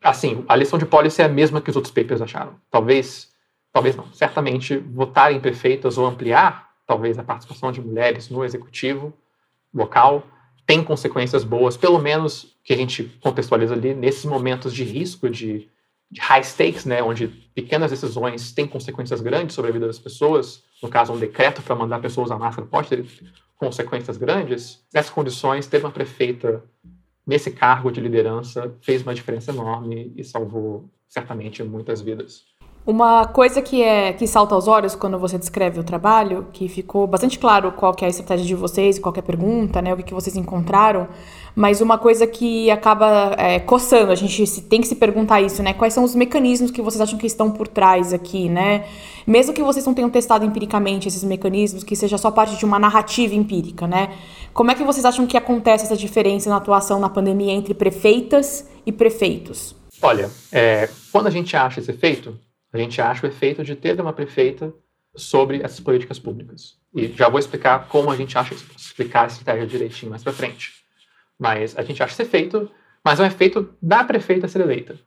Assim, 0.00 0.44
a 0.48 0.54
eleição 0.54 0.78
de 0.78 0.86
policy 0.86 1.20
é 1.20 1.24
a 1.24 1.28
mesma 1.28 1.60
que 1.60 1.70
os 1.70 1.74
outros 1.74 1.92
papers 1.92 2.22
acharam. 2.22 2.54
Talvez, 2.70 3.28
talvez 3.72 3.96
não. 3.96 4.06
Certamente, 4.12 4.76
votar 4.76 5.32
em 5.32 5.40
prefeitas 5.40 5.98
ou 5.98 6.06
ampliar, 6.06 6.70
talvez, 6.86 7.18
a 7.18 7.24
participação 7.24 7.72
de 7.72 7.80
mulheres 7.80 8.30
no 8.30 8.44
executivo 8.44 9.12
local 9.74 10.22
tem 10.66 10.82
consequências 10.82 11.44
boas, 11.44 11.76
pelo 11.76 11.98
menos 11.98 12.56
que 12.62 12.72
a 12.72 12.76
gente 12.76 13.04
contextualiza 13.20 13.74
ali 13.74 13.94
nesses 13.94 14.24
momentos 14.24 14.72
de 14.72 14.82
risco, 14.82 15.28
de, 15.28 15.68
de 16.10 16.20
high 16.20 16.42
stakes, 16.42 16.84
né, 16.84 17.02
onde 17.02 17.28
pequenas 17.54 17.90
decisões 17.90 18.52
têm 18.52 18.66
consequências 18.66 19.20
grandes 19.20 19.54
sobre 19.54 19.70
a 19.70 19.74
vida 19.74 19.86
das 19.86 19.98
pessoas. 19.98 20.62
No 20.82 20.88
caso, 20.88 21.12
um 21.12 21.18
decreto 21.18 21.62
para 21.62 21.74
mandar 21.74 22.00
pessoas 22.00 22.26
usar 22.26 22.38
máscara 22.38 22.66
pode 22.66 22.88
ter 22.88 23.04
consequências 23.56 24.16
grandes. 24.16 24.82
Nessas 24.92 25.10
condições, 25.10 25.66
ter 25.66 25.80
uma 25.80 25.90
prefeita 25.90 26.62
nesse 27.26 27.50
cargo 27.50 27.90
de 27.90 28.00
liderança 28.00 28.74
fez 28.80 29.02
uma 29.02 29.14
diferença 29.14 29.50
enorme 29.50 30.12
e 30.16 30.24
salvou 30.24 30.90
certamente 31.08 31.62
muitas 31.62 32.00
vidas. 32.00 32.42
Uma 32.86 33.26
coisa 33.26 33.62
que 33.62 33.82
é 33.82 34.12
que 34.12 34.26
salta 34.26 34.54
aos 34.54 34.68
olhos 34.68 34.94
quando 34.94 35.18
você 35.18 35.38
descreve 35.38 35.80
o 35.80 35.84
trabalho, 35.84 36.48
que 36.52 36.68
ficou 36.68 37.06
bastante 37.06 37.38
claro 37.38 37.72
qual 37.72 37.96
é 38.02 38.04
a 38.04 38.08
estratégia 38.08 38.44
de 38.44 38.54
vocês, 38.54 38.98
qual 38.98 39.14
é 39.16 39.20
a 39.20 39.22
pergunta, 39.22 39.80
né, 39.80 39.94
o 39.94 39.96
que, 39.96 40.02
que 40.02 40.12
vocês 40.12 40.36
encontraram, 40.36 41.08
mas 41.56 41.80
uma 41.80 41.96
coisa 41.96 42.26
que 42.26 42.70
acaba 42.70 43.34
é, 43.38 43.58
coçando, 43.58 44.12
a 44.12 44.14
gente 44.14 44.60
tem 44.62 44.82
que 44.82 44.86
se 44.86 44.96
perguntar 44.96 45.40
isso, 45.40 45.62
né? 45.62 45.72
Quais 45.72 45.94
são 45.94 46.04
os 46.04 46.14
mecanismos 46.14 46.70
que 46.70 46.82
vocês 46.82 47.00
acham 47.00 47.18
que 47.18 47.26
estão 47.26 47.50
por 47.50 47.68
trás 47.68 48.12
aqui, 48.12 48.50
né? 48.50 48.84
Mesmo 49.26 49.54
que 49.54 49.62
vocês 49.62 49.86
não 49.86 49.94
tenham 49.94 50.10
testado 50.10 50.44
empiricamente 50.44 51.08
esses 51.08 51.24
mecanismos, 51.24 51.84
que 51.84 51.96
seja 51.96 52.18
só 52.18 52.30
parte 52.30 52.56
de 52.56 52.64
uma 52.66 52.78
narrativa 52.78 53.34
empírica, 53.34 53.86
né? 53.86 54.10
Como 54.52 54.70
é 54.70 54.74
que 54.74 54.84
vocês 54.84 55.06
acham 55.06 55.26
que 55.26 55.36
acontece 55.38 55.84
essa 55.84 55.96
diferença 55.96 56.50
na 56.50 56.56
atuação 56.56 56.98
na 56.98 57.08
pandemia 57.08 57.52
entre 57.52 57.72
prefeitas 57.72 58.68
e 58.84 58.92
prefeitos? 58.92 59.74
Olha, 60.02 60.28
é, 60.52 60.90
quando 61.12 61.28
a 61.28 61.30
gente 61.30 61.56
acha 61.56 61.80
esse 61.80 61.90
efeito, 61.90 62.36
a 62.74 62.78
gente 62.78 63.00
acha 63.00 63.26
o 63.26 63.28
efeito 63.28 63.62
de 63.64 63.74
ter 63.74 63.98
uma 64.00 64.12
prefeita 64.12 64.74
sobre 65.16 65.62
essas 65.62 65.80
políticas 65.80 66.18
públicas. 66.18 66.76
E 66.94 67.06
já 67.08 67.28
vou 67.28 67.38
explicar 67.38 67.88
como 67.88 68.10
a 68.10 68.16
gente 68.16 68.36
acha 68.36 68.54
explicar 68.54 69.22
a 69.22 69.26
estratégia 69.26 69.66
direitinho 69.66 70.10
mais 70.10 70.22
para 70.22 70.32
frente. 70.32 70.72
Mas 71.38 71.76
a 71.78 71.82
gente 71.82 72.02
acha 72.02 72.12
esse 72.12 72.22
efeito, 72.22 72.70
mas 73.04 73.20
é 73.20 73.22
um 73.22 73.26
efeito 73.26 73.74
da 73.80 74.04
prefeita 74.04 74.48
ser 74.48 74.60
eleita. 74.60 74.98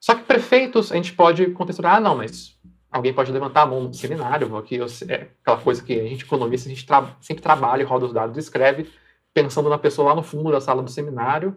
Só 0.00 0.14
que 0.14 0.24
prefeitos, 0.24 0.90
a 0.90 0.96
gente 0.96 1.12
pode 1.12 1.46
contextualizar, 1.50 1.98
ah, 1.98 2.00
não, 2.00 2.16
mas 2.16 2.58
Alguém 2.90 3.14
pode 3.14 3.30
levantar 3.30 3.62
a 3.62 3.66
mão 3.66 3.84
no 3.84 3.94
seminário, 3.94 4.56
aqui 4.56 4.76
é 5.08 5.28
aquela 5.42 5.58
coisa 5.62 5.82
que 5.82 5.92
a 5.92 6.08
gente 6.08 6.24
economista, 6.24 6.68
a 6.68 6.72
gente 6.72 6.84
tra 6.84 7.16
sempre 7.20 7.40
trabalha, 7.40 7.86
roda 7.86 8.04
os 8.04 8.12
dados, 8.12 8.36
escreve, 8.36 8.90
pensando 9.32 9.68
na 9.68 9.78
pessoa 9.78 10.08
lá 10.08 10.14
no 10.14 10.24
fundo 10.24 10.50
da 10.50 10.60
sala 10.60 10.82
do 10.82 10.90
seminário, 10.90 11.56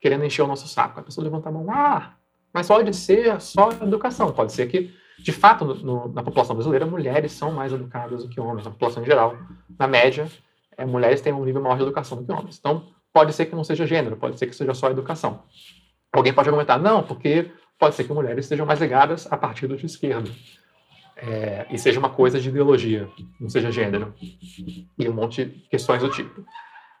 querendo 0.00 0.24
encher 0.24 0.42
o 0.42 0.46
nosso 0.46 0.68
saco. 0.68 1.00
A 1.00 1.02
pessoa 1.02 1.24
levanta 1.24 1.48
a 1.48 1.52
mão, 1.52 1.66
ah, 1.68 2.14
mas 2.58 2.66
pode 2.66 2.92
ser 2.96 3.40
só 3.40 3.70
educação, 3.70 4.32
pode 4.32 4.52
ser 4.52 4.66
que, 4.66 4.92
de 5.16 5.30
fato, 5.30 5.64
no, 5.64 5.74
no, 5.76 6.08
na 6.08 6.24
população 6.24 6.56
brasileira, 6.56 6.84
mulheres 6.84 7.30
são 7.30 7.52
mais 7.52 7.72
educadas 7.72 8.24
do 8.24 8.28
que 8.28 8.40
homens, 8.40 8.64
na 8.64 8.72
população 8.72 9.00
em 9.00 9.06
geral. 9.06 9.38
Na 9.78 9.86
média, 9.86 10.26
é, 10.76 10.84
mulheres 10.84 11.20
têm 11.20 11.32
um 11.32 11.44
nível 11.44 11.62
maior 11.62 11.76
de 11.76 11.84
educação 11.84 12.18
do 12.18 12.24
que 12.24 12.32
homens. 12.32 12.58
Então, 12.58 12.88
pode 13.12 13.32
ser 13.32 13.46
que 13.46 13.54
não 13.54 13.62
seja 13.62 13.86
gênero, 13.86 14.16
pode 14.16 14.36
ser 14.40 14.48
que 14.48 14.56
seja 14.56 14.74
só 14.74 14.90
educação. 14.90 15.44
Alguém 16.12 16.32
pode 16.32 16.48
argumentar, 16.48 16.78
não, 16.78 17.04
porque 17.04 17.48
pode 17.78 17.94
ser 17.94 18.02
que 18.02 18.12
mulheres 18.12 18.46
sejam 18.46 18.66
mais 18.66 18.80
ligadas 18.80 19.30
a 19.30 19.36
partido 19.36 19.76
de 19.76 19.86
esquerda 19.86 20.28
é, 21.16 21.64
e 21.70 21.78
seja 21.78 22.00
uma 22.00 22.10
coisa 22.10 22.40
de 22.40 22.48
ideologia, 22.48 23.08
não 23.40 23.48
seja 23.48 23.70
gênero, 23.70 24.12
e 24.98 25.08
um 25.08 25.12
monte 25.12 25.44
de 25.44 25.60
questões 25.68 26.02
do 26.02 26.10
tipo. 26.10 26.44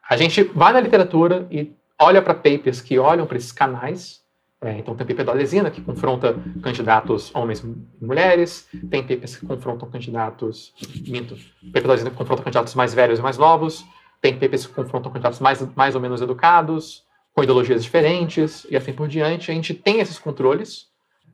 A 0.08 0.16
gente 0.16 0.44
vai 0.44 0.72
na 0.72 0.80
literatura 0.80 1.48
e 1.50 1.74
olha 2.00 2.22
para 2.22 2.32
papers 2.32 2.80
que 2.80 2.96
olham 2.96 3.26
para 3.26 3.36
esses 3.36 3.50
canais. 3.50 4.22
É, 4.60 4.76
então, 4.76 4.96
tem 4.96 5.06
paper 5.06 5.24
da 5.24 5.32
Lesina 5.32 5.70
que 5.70 5.80
confronta 5.80 6.34
candidatos 6.62 7.32
homens 7.32 7.60
e 7.60 8.04
mulheres, 8.04 8.68
tem 8.90 9.02
papers 9.02 9.36
que 9.36 9.46
confrontam 9.46 9.88
candidatos. 9.88 10.74
Minto. 11.06 11.36
Paper 11.72 11.86
da 11.86 11.92
Lesina 11.92 12.10
que 12.10 12.16
confronta 12.16 12.42
candidatos 12.42 12.74
mais 12.74 12.92
velhos 12.92 13.20
e 13.20 13.22
mais 13.22 13.38
novos, 13.38 13.84
tem 14.20 14.36
papers 14.36 14.66
que 14.66 14.74
confrontam 14.74 15.12
candidatos 15.12 15.38
mais, 15.38 15.60
mais 15.76 15.94
ou 15.94 16.00
menos 16.00 16.20
educados, 16.20 17.04
com 17.32 17.42
ideologias 17.44 17.84
diferentes, 17.84 18.66
e 18.68 18.76
assim 18.76 18.92
por 18.92 19.06
diante. 19.06 19.48
A 19.48 19.54
gente 19.54 19.72
tem 19.72 20.00
esses 20.00 20.18
controles, 20.18 20.88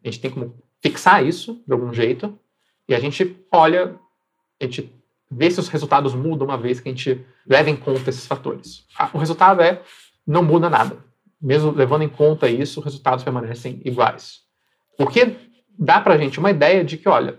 a 0.04 0.08
gente 0.08 0.20
tem 0.20 0.30
como 0.30 0.54
fixar 0.82 1.24
isso 1.24 1.62
de 1.66 1.72
algum 1.72 1.94
jeito, 1.94 2.38
e 2.86 2.94
a 2.94 3.00
gente 3.00 3.42
olha, 3.50 3.98
a 4.60 4.64
gente 4.64 4.92
vê 5.30 5.50
se 5.50 5.58
os 5.58 5.68
resultados 5.68 6.14
mudam 6.14 6.46
uma 6.46 6.58
vez 6.58 6.78
que 6.78 6.90
a 6.90 6.92
gente 6.92 7.24
leva 7.46 7.70
em 7.70 7.76
conta 7.76 8.10
esses 8.10 8.26
fatores. 8.26 8.84
O 9.14 9.18
resultado 9.18 9.62
é 9.62 9.80
não 10.26 10.42
muda 10.42 10.68
nada. 10.68 10.98
Mesmo 11.44 11.70
levando 11.72 12.00
em 12.00 12.08
conta 12.08 12.48
isso, 12.48 12.80
os 12.80 12.84
resultados 12.86 13.22
permanecem 13.22 13.78
iguais. 13.84 14.40
O 14.98 15.06
que 15.06 15.36
dá 15.78 16.00
para 16.00 16.14
a 16.14 16.16
gente 16.16 16.38
uma 16.38 16.50
ideia 16.50 16.82
de 16.82 16.96
que, 16.96 17.06
olha, 17.06 17.38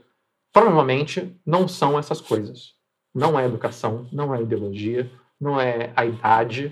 provavelmente 0.53 1.35
não 1.43 1.67
são 1.67 1.97
essas 1.97 2.21
coisas. 2.21 2.75
Não 3.13 3.39
é 3.39 3.45
educação, 3.45 4.07
não 4.11 4.35
é 4.35 4.43
ideologia, 4.43 5.09
não 5.41 5.59
é 5.59 5.91
a 5.95 6.05
idade, 6.05 6.71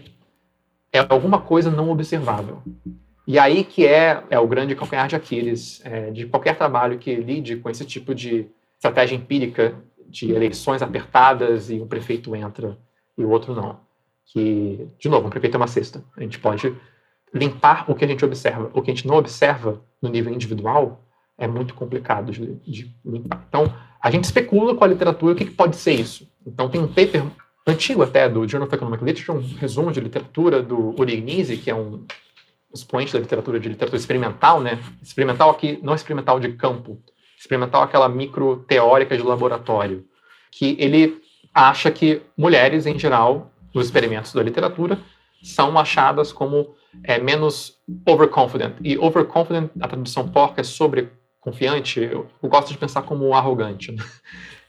é 0.92 1.00
alguma 1.00 1.42
coisa 1.42 1.72
não 1.72 1.90
observável. 1.90 2.62
E 3.26 3.40
aí 3.40 3.64
que 3.64 3.88
é, 3.88 4.24
é 4.30 4.38
o 4.38 4.48
grande 4.48 4.76
calcanhar 4.76 5.08
de 5.08 5.16
Aquiles 5.16 5.82
é, 5.84 6.12
de 6.12 6.28
qualquer 6.28 6.56
trabalho 6.56 7.00
que 7.00 7.16
lide 7.16 7.56
com 7.56 7.68
esse 7.68 7.84
tipo 7.84 8.14
de 8.14 8.46
estratégia 8.76 9.16
empírica 9.16 9.74
de 10.08 10.32
eleições 10.32 10.84
apertadas 10.84 11.72
e 11.72 11.82
um 11.82 11.88
prefeito 11.88 12.36
entra 12.36 12.78
e 13.18 13.24
o 13.24 13.30
outro 13.32 13.56
não. 13.56 13.80
Que, 14.24 14.88
de 15.00 15.10
novo, 15.10 15.28
um 15.28 15.30
prefeito 15.32 15.56
é 15.56 15.58
uma 15.58 15.68
cesta. 15.68 16.04
A 16.16 16.22
gente 16.22 16.38
pode 16.38 16.76
limpar 17.34 17.90
o 17.90 17.96
que 17.96 18.06
a 18.06 18.08
gente 18.08 18.24
observa. 18.24 18.70
O 18.74 18.82
que 18.82 18.92
a 18.92 18.94
gente 18.94 19.08
não 19.08 19.16
observa 19.16 19.82
no 20.02 20.10
nível 20.10 20.34
individual 20.34 21.04
é 21.38 21.48
muito 21.48 21.74
complicado 21.74 22.32
de, 22.32 22.56
de 22.56 22.96
limpar. 23.04 23.44
Então, 23.48 23.74
a 24.02 24.12
gente 24.12 24.26
especula 24.26 24.76
com 24.76 24.84
a 24.84 24.88
literatura 24.88 25.34
o 25.34 25.36
que, 25.36 25.46
que, 25.46 25.52
pode 25.52 25.76
ser 25.76 25.94
isso. 25.94 26.28
Então, 26.46 26.70
tem 26.70 26.80
um 26.80 26.88
paper 26.88 27.24
antigo 27.66 28.04
até 28.04 28.30
do 28.30 28.48
Journal 28.48 28.68
of 28.68 28.76
Economic 28.76 29.04
Literature, 29.04 29.38
um 29.38 29.58
resumo 29.58 29.92
de 29.92 30.00
literatura 30.00 30.62
do 30.62 30.94
Urignisi, 31.00 31.58
que 31.58 31.72
é 31.72 31.76
um 31.76 32.06
expoente 32.74 33.14
da 33.14 33.20
literatura 33.20 33.60
de 33.60 33.70
literatura 33.70 34.00
experimental, 34.00 34.60
né? 34.60 34.80
Experimental 35.02 35.50
aqui, 35.50 35.80
não 35.82 35.96
experimental 35.96 36.40
de 36.40 36.54
campo, 36.54 37.02
experimental, 37.38 37.84
aquela 37.84 38.10
micro 38.10 38.58
teórica 38.68 39.16
de 39.16 39.24
laboratório, 39.24 40.06
que 40.52 40.76
ele 40.80 41.22
acha 41.54 41.92
que 41.92 42.22
mulheres, 42.38 42.86
em 42.86 42.98
geral, 42.98 43.52
nos 43.74 43.86
experimentos 43.86 44.34
da 44.34 44.42
literatura, 44.42 45.00
são 45.42 45.78
achadas 45.78 46.32
como 46.32 46.76
é, 47.04 47.20
menos 47.20 47.78
overconfident. 48.06 48.76
E 48.82 48.98
overconfident, 48.98 49.70
a 49.80 49.88
tradução 49.88 50.28
porca 50.30 50.62
é 50.62 50.64
sobreconfiante, 50.64 52.02
eu, 52.02 52.28
gosto 52.44 52.72
de 52.72 52.78
pensar 52.78 53.04
como 53.04 53.34
arrogante. 53.34 53.92
Né? 53.92 54.04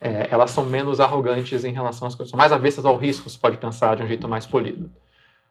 É, 0.01 0.29
elas 0.31 0.51
são 0.51 0.67
menos 0.67 1.01
arrogantes 1.01 1.65
em 1.65 1.73
relação 1.73 2.07
às 2.07 2.15
coisas, 2.15 2.31
são 2.31 2.37
mais 2.37 2.53
avessas 2.53 2.85
ao 2.85 2.95
risco, 2.95 3.31
se 3.31 3.39
pode 3.39 3.57
pensar 3.57 3.97
de 3.97 4.03
um 4.03 4.07
jeito 4.07 4.29
mais 4.29 4.45
polido. 4.45 4.91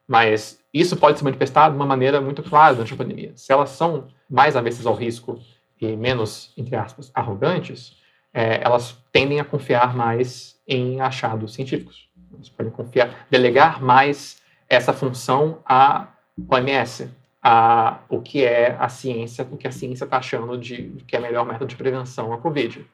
Mas 0.08 0.60
isso 0.72 0.96
pode 0.96 1.18
se 1.18 1.24
manifestar 1.24 1.70
de 1.70 1.76
uma 1.76 1.86
maneira 1.86 2.22
muito 2.22 2.44
clara 2.44 2.76
durante 2.76 2.94
a 2.94 2.98
pandemia. 2.98 3.32
Se 3.36 3.52
elas 3.52 3.72
são 3.72 4.10
mais 4.30 4.56
avessas 4.56 4.86
ao 4.86 4.94
risco 4.94 5.40
e 5.82 5.96
menos, 5.96 6.54
entre 6.56 6.76
aspas, 6.76 7.10
arrogantes, 7.16 7.98
é, 8.34 8.62
elas 8.64 8.98
tendem 9.12 9.40
a 9.40 9.46
confiar 9.46 9.96
mais 9.96 10.56
em 10.68 11.02
achados 11.02 11.54
científicos. 11.54 12.10
Elas 12.34 12.50
podem 12.50 12.72
confiar, 12.72 13.28
delegar 13.30 13.82
mais 13.82 14.42
essa 14.70 14.94
função 14.94 15.60
à 15.66 16.08
OMS, 16.50 17.10
a 17.42 18.00
o 18.10 18.22
que 18.22 18.44
é 18.44 18.76
a 18.80 18.90
ciência, 18.90 19.48
o 19.52 19.58
que 19.58 19.68
a 19.68 19.72
ciência 19.72 20.06
está 20.06 20.18
achando 20.18 20.58
de, 20.58 20.92
que 21.08 21.16
é 21.16 21.20
o 21.20 21.22
melhor 21.22 21.46
método 21.46 21.68
de 21.68 21.76
prevenção 21.76 22.34
à 22.34 22.38
Covid. 22.38 22.86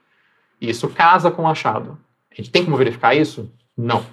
Isso 0.59 0.89
casa 0.89 1.31
com 1.31 1.43
o 1.43 1.47
achado. 1.47 1.97
A 2.31 2.35
gente 2.35 2.51
tem 2.51 2.63
como 2.63 2.77
verificar 2.77 3.15
isso? 3.15 3.51
Não. 3.77 4.05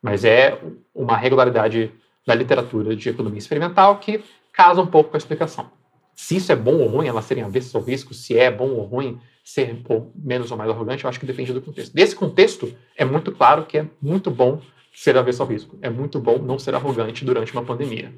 Mas 0.00 0.24
é 0.24 0.58
uma 0.94 1.16
regularidade 1.16 1.92
da 2.26 2.34
literatura 2.34 2.96
de 2.96 3.08
economia 3.08 3.38
experimental 3.38 3.98
que 3.98 4.22
casa 4.52 4.80
um 4.80 4.86
pouco 4.86 5.10
com 5.10 5.16
a 5.16 5.18
explicação 5.18 5.70
se 6.14 6.36
isso 6.36 6.52
é 6.52 6.56
bom 6.56 6.76
ou 6.76 6.86
ruim, 6.86 7.08
elas 7.08 7.24
serem 7.24 7.42
avessas 7.42 7.74
ao 7.74 7.82
risco, 7.82 8.14
se 8.14 8.36
é 8.36 8.50
bom 8.50 8.70
ou 8.70 8.84
ruim 8.84 9.20
ser 9.44 9.82
menos 10.14 10.50
ou 10.50 10.56
mais 10.56 10.70
arrogante, 10.70 11.04
eu 11.04 11.10
acho 11.10 11.18
que 11.18 11.26
depende 11.26 11.52
do 11.52 11.60
contexto. 11.60 11.92
Desse 11.92 12.14
contexto, 12.14 12.72
é 12.96 13.04
muito 13.04 13.32
claro 13.32 13.64
que 13.64 13.78
é 13.78 13.86
muito 14.00 14.30
bom 14.30 14.60
ser 14.94 15.16
avesso 15.16 15.42
ao 15.42 15.48
risco. 15.48 15.76
É 15.82 15.90
muito 15.90 16.20
bom 16.20 16.38
não 16.38 16.58
ser 16.58 16.74
arrogante 16.74 17.24
durante 17.24 17.52
uma 17.52 17.64
pandemia. 17.64 18.12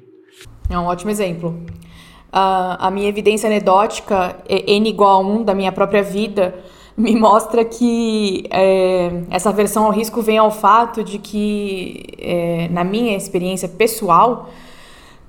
É 0.69 0.77
um 0.77 0.85
ótimo 0.85 1.11
exemplo. 1.11 1.49
Uh, 2.29 2.75
a 2.79 2.91
minha 2.91 3.07
evidência 3.07 3.47
anedótica, 3.47 4.37
N 4.49 4.89
igual 4.89 5.21
a 5.21 5.25
1 5.25 5.43
da 5.43 5.53
minha 5.53 5.71
própria 5.71 6.03
vida, 6.03 6.55
me 6.97 7.15
mostra 7.15 7.63
que 7.65 8.45
é, 8.49 9.23
essa 9.29 9.49
aversão 9.49 9.85
ao 9.85 9.91
risco 9.91 10.21
vem 10.21 10.37
ao 10.37 10.49
fato 10.49 11.03
de 11.03 11.19
que, 11.19 12.03
é, 12.17 12.69
na 12.69 12.83
minha 12.83 13.15
experiência 13.17 13.67
pessoal, 13.67 14.49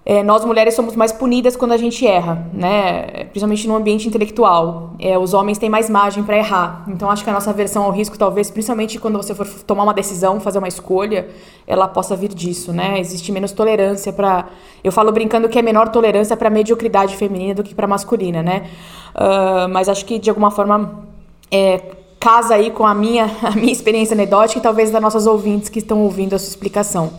é, 0.08 0.22
nós 0.22 0.44
mulheres 0.44 0.72
somos 0.74 0.94
mais 0.94 1.10
punidas 1.10 1.56
quando 1.56 1.72
a 1.72 1.76
gente 1.76 2.06
erra, 2.06 2.46
né? 2.52 3.24
Principalmente 3.24 3.66
no 3.66 3.74
ambiente 3.74 4.06
intelectual. 4.06 4.92
É, 5.00 5.18
os 5.18 5.34
homens 5.34 5.58
têm 5.58 5.68
mais 5.68 5.90
margem 5.90 6.22
para 6.22 6.36
errar. 6.38 6.84
Então 6.86 7.10
acho 7.10 7.24
que 7.24 7.30
a 7.30 7.32
nossa 7.32 7.50
aversão 7.50 7.82
ao 7.82 7.90
risco, 7.90 8.16
talvez, 8.16 8.48
principalmente 8.48 9.00
quando 9.00 9.16
você 9.16 9.34
for 9.34 9.44
tomar 9.66 9.82
uma 9.82 9.92
decisão, 9.92 10.38
fazer 10.38 10.58
uma 10.58 10.68
escolha, 10.68 11.26
ela 11.66 11.88
possa 11.88 12.14
vir 12.14 12.28
disso, 12.28 12.72
né? 12.72 13.00
Existe 13.00 13.32
menos 13.32 13.50
tolerância 13.50 14.12
para. 14.12 14.46
Eu 14.84 14.92
falo 14.92 15.10
brincando 15.10 15.48
que 15.48 15.58
é 15.58 15.62
menor 15.62 15.88
tolerância 15.88 16.36
para 16.36 16.48
mediocridade 16.48 17.16
feminina 17.16 17.54
do 17.54 17.64
que 17.64 17.74
para 17.74 17.88
masculina, 17.88 18.44
né? 18.44 18.70
Uh, 19.12 19.68
mas 19.70 19.88
acho 19.88 20.04
que 20.04 20.20
de 20.20 20.30
alguma 20.30 20.52
forma 20.52 21.02
é, 21.50 21.80
casa 22.20 22.54
aí 22.54 22.70
com 22.70 22.86
a 22.86 22.94
minha, 22.94 23.28
a 23.42 23.50
minha 23.56 23.72
experiência 23.72 24.14
anedótica 24.14 24.60
e 24.60 24.62
talvez 24.62 24.92
das 24.92 25.02
nossas 25.02 25.26
ouvintes 25.26 25.68
que 25.68 25.80
estão 25.80 26.00
ouvindo 26.02 26.36
a 26.36 26.38
sua 26.38 26.50
explicação. 26.50 27.12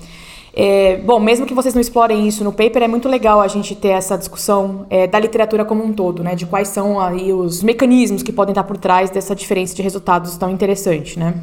É, 0.59 0.97
bom, 0.97 1.19
mesmo 1.19 1.45
que 1.45 1.53
vocês 1.53 1.75
não 1.75 1.79
explorem 1.79 2.27
isso 2.27 2.43
no 2.43 2.51
paper, 2.51 2.81
é 2.81 2.87
muito 2.87 3.07
legal 3.07 3.39
a 3.39 3.47
gente 3.47 3.75
ter 3.75 3.89
essa 3.89 4.17
discussão 4.17 4.87
é, 4.89 5.05
da 5.05 5.19
literatura 5.19 5.63
como 5.63 5.83
um 5.83 5.93
todo, 5.93 6.23
né? 6.23 6.33
De 6.33 6.47
quais 6.47 6.69
são 6.69 6.99
aí 6.99 7.31
os 7.31 7.61
mecanismos 7.61 8.23
que 8.23 8.31
podem 8.31 8.53
estar 8.53 8.63
por 8.63 8.75
trás 8.75 9.11
dessa 9.11 9.35
diferença 9.35 9.75
de 9.75 9.83
resultados 9.83 10.35
tão 10.35 10.49
interessante, 10.49 11.19
né? 11.19 11.35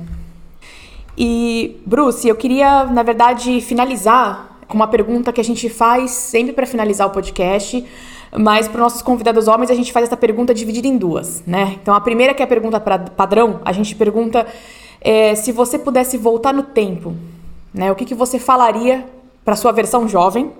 E, 1.17 1.77
Bruce, 1.87 2.27
eu 2.27 2.35
queria, 2.35 2.87
na 2.87 3.05
verdade, 3.05 3.61
finalizar 3.61 4.59
com 4.67 4.75
uma 4.75 4.89
pergunta 4.89 5.33
que 5.33 5.41
a 5.41 5.45
gente 5.45 5.69
faz 5.69 6.11
sempre 6.11 6.53
para 6.53 6.67
finalizar 6.67 7.07
o 7.07 7.11
podcast, 7.11 7.85
mas 8.37 8.67
para 8.67 8.79
os 8.79 8.83
nossos 8.83 9.03
convidados 9.03 9.47
homens 9.47 9.71
a 9.71 9.75
gente 9.75 9.93
faz 9.93 10.07
essa 10.07 10.17
pergunta 10.17 10.53
dividida 10.53 10.89
em 10.89 10.99
duas, 10.99 11.41
né? 11.47 11.77
Então, 11.81 11.95
a 11.95 12.01
primeira 12.01 12.35
que 12.35 12.43
é 12.43 12.45
a 12.45 12.49
pergunta 12.49 12.81
pra, 12.81 12.99
padrão, 12.99 13.61
a 13.65 13.71
gente 13.71 13.95
pergunta 13.95 14.45
é, 15.01 15.37
se 15.37 15.53
você 15.53 15.79
pudesse 15.79 16.19
voltar 16.19 16.53
no 16.53 16.65
tempo 16.65 17.15
né? 17.75 17.91
O 17.91 17.97
que, 17.97 18.05
que 18.05 18.15
você 18.15 18.39
falaria 18.39 19.05
para 19.45 19.57
sua 19.57 19.73
versão 19.73 20.09
jovem? 20.09 20.53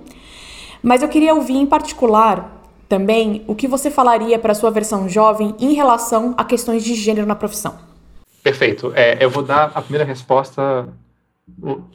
Mas 0.83 1.01
eu 1.01 1.07
queria 1.07 1.33
ouvir 1.33 1.55
em 1.55 1.65
particular 1.65 2.61
também 2.87 3.43
o 3.47 3.55
que 3.55 3.67
você 3.67 3.89
falaria 3.89 4.37
para 4.37 4.53
sua 4.53 4.69
versão 4.69 5.09
jovem 5.09 5.55
em 5.59 5.73
relação 5.73 6.35
a 6.37 6.43
questões 6.43 6.83
de 6.83 6.93
gênero 6.93 7.25
na 7.25 7.35
profissão. 7.35 7.79
Perfeito. 8.43 8.91
É, 8.93 9.23
eu 9.23 9.29
vou 9.29 9.41
dar 9.41 9.71
a 9.73 9.81
primeira 9.81 10.05
resposta 10.05 10.87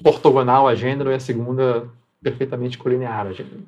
ortogonal 0.05 0.67
a 0.67 0.75
gênero 0.75 1.11
e 1.11 1.15
a 1.15 1.21
segunda 1.21 1.89
perfeitamente 2.23 2.79
colinear 2.79 3.27
a 3.27 3.33
gênero. 3.33 3.63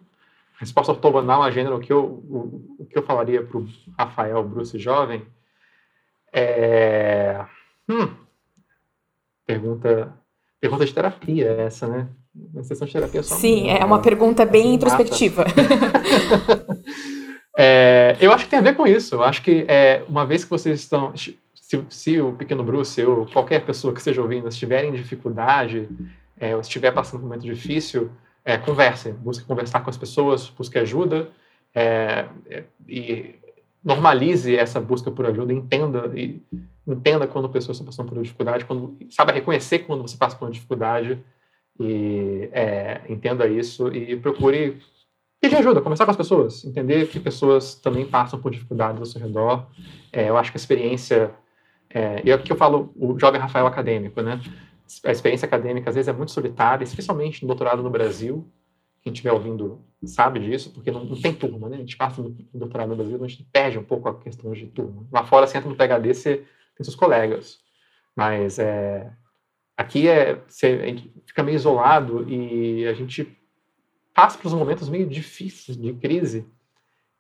Resposta 0.59 0.93
ortogonal 0.93 1.43
a 1.43 1.51
gênero, 1.51 1.77
o 1.77 1.81
que 1.81 1.93
eu, 1.93 2.05
o, 2.05 2.77
o 2.81 2.87
que 2.87 2.99
eu 2.99 3.03
falaria 3.03 3.43
para 3.43 3.59
o 3.59 3.69
Rafael 3.99 4.43
Bruce 4.43 4.79
jovem 4.79 5.23
é... 6.33 7.45
Hum, 7.89 8.09
pergunta 9.47 10.13
Pergunta 10.63 10.87
de 10.87 10.95
terapia 10.95 11.51
essa, 11.59 11.89
né? 11.89 12.07
Uma 12.55 12.63
sessão 12.63 12.87
de 12.87 12.93
terapia 12.93 13.21
só. 13.25 13.35
Sim, 13.35 13.69
é 13.69 13.85
uma 13.85 14.01
pergunta 14.01 14.47
bem 14.47 14.75
introspectiva. 14.75 15.45
é, 17.59 18.17
eu 18.21 18.31
acho 18.33 18.45
que 18.45 18.51
tem 18.51 18.61
a 18.61 18.63
ver 18.63 18.77
com 18.77 18.87
isso. 18.87 19.17
Eu 19.17 19.25
acho 19.25 19.43
que 19.43 19.65
é, 19.67 20.05
uma 20.09 20.25
vez 20.25 20.45
que 20.45 20.51
vocês 20.51 20.79
estão. 20.79 21.13
Se 21.17 21.37
se, 21.89 22.21
o 22.21 22.35
pequeno 22.35 22.63
Bruce 22.63 23.03
ou 23.03 23.25
qualquer 23.27 23.65
pessoa 23.65 23.95
que 23.95 24.01
esteja 24.01 24.21
ouvindo 24.21 24.47
estiverem 24.47 24.91
em 24.91 24.95
dificuldade, 24.95 25.89
é, 26.39 26.55
ou 26.55 26.61
estiver 26.61 26.93
passando 26.93 27.21
por 27.21 27.27
um 27.27 27.29
momento 27.29 27.43
difícil, 27.43 28.11
é, 28.45 28.59
converse, 28.59 29.11
busque 29.13 29.45
conversar 29.47 29.81
com 29.81 29.91
as 29.91 29.97
pessoas, 29.97 30.51
busque 30.51 30.79
ajuda 30.79 31.31
é, 31.75 32.27
é, 32.51 32.65
e 32.87 33.37
normalize 33.83 34.55
essa 34.55 34.79
busca 34.81 35.11
por 35.11 35.25
ajuda, 35.27 35.53
entenda 35.53 36.11
e 36.15 36.43
entenda 36.87 37.27
quando 37.27 37.49
pessoas 37.49 37.77
estão 37.77 37.87
passando 37.87 38.09
por 38.09 38.23
dificuldade, 38.23 38.65
quando 38.65 38.97
saiba 39.11 39.33
reconhecer 39.33 39.81
quando 39.81 40.03
você 40.03 40.17
passa 40.17 40.37
por 40.37 40.47
uma 40.47 40.51
dificuldade 40.51 41.23
e 41.79 42.49
é, 42.53 43.01
entenda 43.09 43.47
isso 43.47 43.89
e 43.89 44.17
procure 44.17 44.81
pedir 45.41 45.57
ajuda, 45.57 45.81
conversar 45.81 46.05
com 46.05 46.11
as 46.11 46.17
pessoas, 46.17 46.65
entender 46.65 47.09
que 47.09 47.19
pessoas 47.19 47.75
também 47.75 48.07
passam 48.07 48.41
por 48.41 48.51
dificuldades 48.51 49.01
ao 49.01 49.07
seu 49.07 49.21
redor. 49.21 49.67
É, 50.13 50.29
eu 50.29 50.37
acho 50.37 50.53
que 50.53 50.57
a 50.57 50.61
experiência 50.61 51.35
é, 51.95 52.23
e 52.25 52.33
aqui 52.33 52.51
eu 52.51 52.57
falo 52.57 52.93
o 52.97 53.19
jovem 53.19 53.41
Rafael 53.41 53.67
acadêmico, 53.67 54.23
né? 54.23 54.41
A 55.05 55.11
experiência 55.11 55.47
acadêmica 55.47 55.91
às 55.91 55.95
vezes 55.95 56.09
é 56.09 56.13
muito 56.13 56.33
solitária, 56.33 56.83
especialmente 56.85 57.43
no 57.43 57.49
doutorado 57.49 57.83
no 57.83 57.91
Brasil. 57.91 58.49
Quem 59.03 59.13
estiver 59.13 59.33
ouvindo 59.33 59.81
sabe 60.05 60.41
disso, 60.41 60.71
porque 60.71 60.91
não, 60.91 61.05
não, 61.05 61.21
tem 61.21 61.35
turma, 61.35 61.69
né? 61.69 61.77
A 61.77 61.81
gente 61.81 61.97
passa 61.97 62.23
no 62.23 62.35
doutorado 62.55 62.89
no 62.89 62.97
Brasil, 62.97 63.23
a 63.23 63.29
gente 63.29 63.47
perde 63.53 63.79
um 63.79 63.85
pouco 63.85 64.09
a 64.09 64.19
questão 64.19 64.53
de 64.53 64.67
turma. 64.67 65.07
Lá 65.13 65.25
fora, 65.25 65.47
você 65.47 65.59
entra 65.59 65.69
no 65.69 65.77
PHD, 65.77 66.15
você 66.15 66.45
tem 66.83 66.85
seus 66.85 66.97
colegas. 66.97 67.59
Mas 68.17 68.59
é, 68.59 69.11
aqui 69.77 70.09
é, 70.09 70.43
você 70.47 70.97
fica 71.27 71.43
meio 71.43 71.57
isolado 71.57 72.29
e 72.29 72.87
a 72.87 72.93
gente 72.93 73.39
passa 74.15 74.39
uns 74.47 74.53
momentos 74.53 74.89
meio 74.89 75.07
difíceis 75.07 75.77
de 75.77 75.93
crise. 75.95 76.47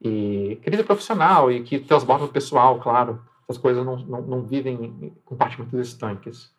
E 0.01 0.59
crise 0.62 0.83
profissional 0.83 1.51
e 1.51 1.62
que 1.62 1.79
transborda 1.79 2.25
o 2.25 2.29
pessoal, 2.29 2.81
claro 2.81 3.22
essas 3.53 3.59
coisas 3.59 3.85
não, 3.85 3.96
não, 3.96 4.22
não 4.22 4.42
vivem 4.42 4.75
em 4.75 5.11
compartimentos 5.25 5.88
estanques. 5.88 6.51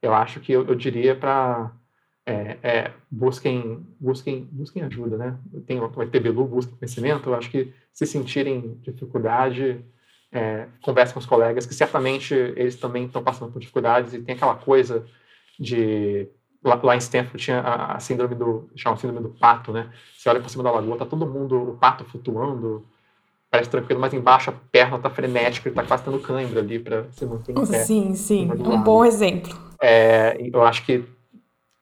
Eu 0.00 0.14
acho 0.14 0.40
que 0.40 0.52
eu, 0.52 0.66
eu 0.66 0.74
diria 0.74 1.16
para 1.16 1.72
é, 2.24 2.58
é, 2.62 2.92
busquem, 3.10 3.86
busquem, 4.00 4.48
busquem 4.52 4.82
ajuda, 4.82 5.16
né? 5.16 5.38
Tem 5.66 5.80
o 5.80 6.02
ETBLU, 6.02 6.44
busquem 6.46 6.76
conhecimento. 6.76 7.30
Eu 7.30 7.34
acho 7.34 7.50
que 7.50 7.72
se 7.92 8.06
sentirem 8.06 8.78
dificuldade, 8.82 9.84
é, 10.36 10.68
conversem 10.82 11.14
com 11.14 11.20
os 11.20 11.24
colegas, 11.24 11.64
que 11.64 11.72
certamente 11.72 12.34
eles 12.34 12.76
também 12.76 13.06
estão 13.06 13.22
passando 13.22 13.50
por 13.50 13.58
dificuldades 13.58 14.12
e 14.12 14.20
tem 14.20 14.34
aquela 14.34 14.54
coisa 14.54 15.06
de 15.58 16.28
lá, 16.62 16.78
lá 16.82 16.94
em 16.94 16.98
Stanford 16.98 17.42
tinha 17.42 17.60
a, 17.60 17.94
a 17.96 18.00
síndrome 18.00 18.34
do 18.34 18.68
chama 18.76 18.98
síndrome 18.98 19.22
do 19.22 19.30
pato, 19.30 19.72
né? 19.72 19.90
Você 20.14 20.28
olha 20.28 20.40
por 20.40 20.50
cima 20.50 20.62
da 20.62 20.70
lagoa, 20.70 20.98
tá 20.98 21.06
todo 21.06 21.26
mundo 21.26 21.70
o 21.70 21.76
pato 21.78 22.04
flutuando, 22.04 22.86
parece 23.50 23.70
tranquilo, 23.70 23.98
mas 23.98 24.12
embaixo 24.12 24.50
a 24.50 24.52
perna 24.70 24.98
tá 24.98 25.08
frenética, 25.08 25.70
ele 25.70 25.74
tá 25.74 25.84
quase 25.84 26.04
tendo 26.04 26.18
cãibra 26.18 26.60
ali 26.60 26.78
para 26.78 27.10
se 27.12 27.24
manter 27.24 27.52
em 27.52 27.66
pé. 27.66 27.78
Sim, 27.84 28.14
sim, 28.14 28.50
um 28.52 28.82
bom 28.82 29.06
exemplo. 29.06 29.56
É, 29.80 30.36
eu 30.52 30.62
acho 30.62 30.84
que, 30.84 31.02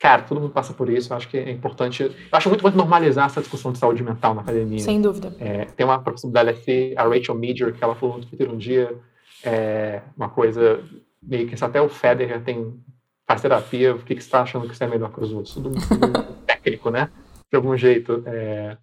cara, 0.04 0.20
todo 0.20 0.38
mundo 0.38 0.52
passa 0.52 0.74
por 0.74 0.90
isso, 0.90 1.10
eu 1.10 1.16
acho 1.16 1.26
que 1.30 1.38
é 1.38 1.50
importante, 1.50 2.02
eu 2.02 2.12
acho 2.30 2.50
muito 2.50 2.60
importante 2.60 2.76
normalizar 2.76 3.24
essa 3.24 3.40
discussão 3.40 3.72
de 3.72 3.78
saúde 3.78 4.02
mental 4.02 4.34
na 4.34 4.42
academia. 4.42 4.78
Sem 4.78 5.00
dúvida. 5.00 5.34
É, 5.40 5.64
tem 5.64 5.86
uma 5.86 5.98
professora 5.98 6.30
da 6.30 6.40
LFC, 6.42 6.92
a 6.94 7.04
Rachel 7.04 7.34
Major, 7.34 7.72
que 7.72 7.82
ela 7.82 7.94
falou 7.94 8.18
no 8.18 8.26
Twitter 8.26 8.50
um 8.50 8.58
dia, 8.58 8.94
é, 9.42 10.02
uma 10.14 10.28
coisa 10.28 10.84
meio 11.22 11.48
que 11.48 11.64
até 11.64 11.80
o 11.80 11.88
Federer 11.88 12.42
tem 12.42 12.78
faz 13.26 13.40
terapia, 13.40 13.94
o 13.94 13.98
que, 14.00 14.14
que 14.14 14.20
você 14.20 14.26
está 14.26 14.42
achando 14.42 14.68
que 14.68 14.76
você 14.76 14.84
é 14.84 14.88
melhor 14.88 15.10
que 15.10 15.22
os 15.22 15.32
outros? 15.32 15.54
Tudo, 15.54 15.70
tudo 15.70 16.22
técnico, 16.44 16.90
né? 16.90 17.08
De 17.50 17.56
algum 17.56 17.74
jeito. 17.74 18.22
É, 18.26 18.76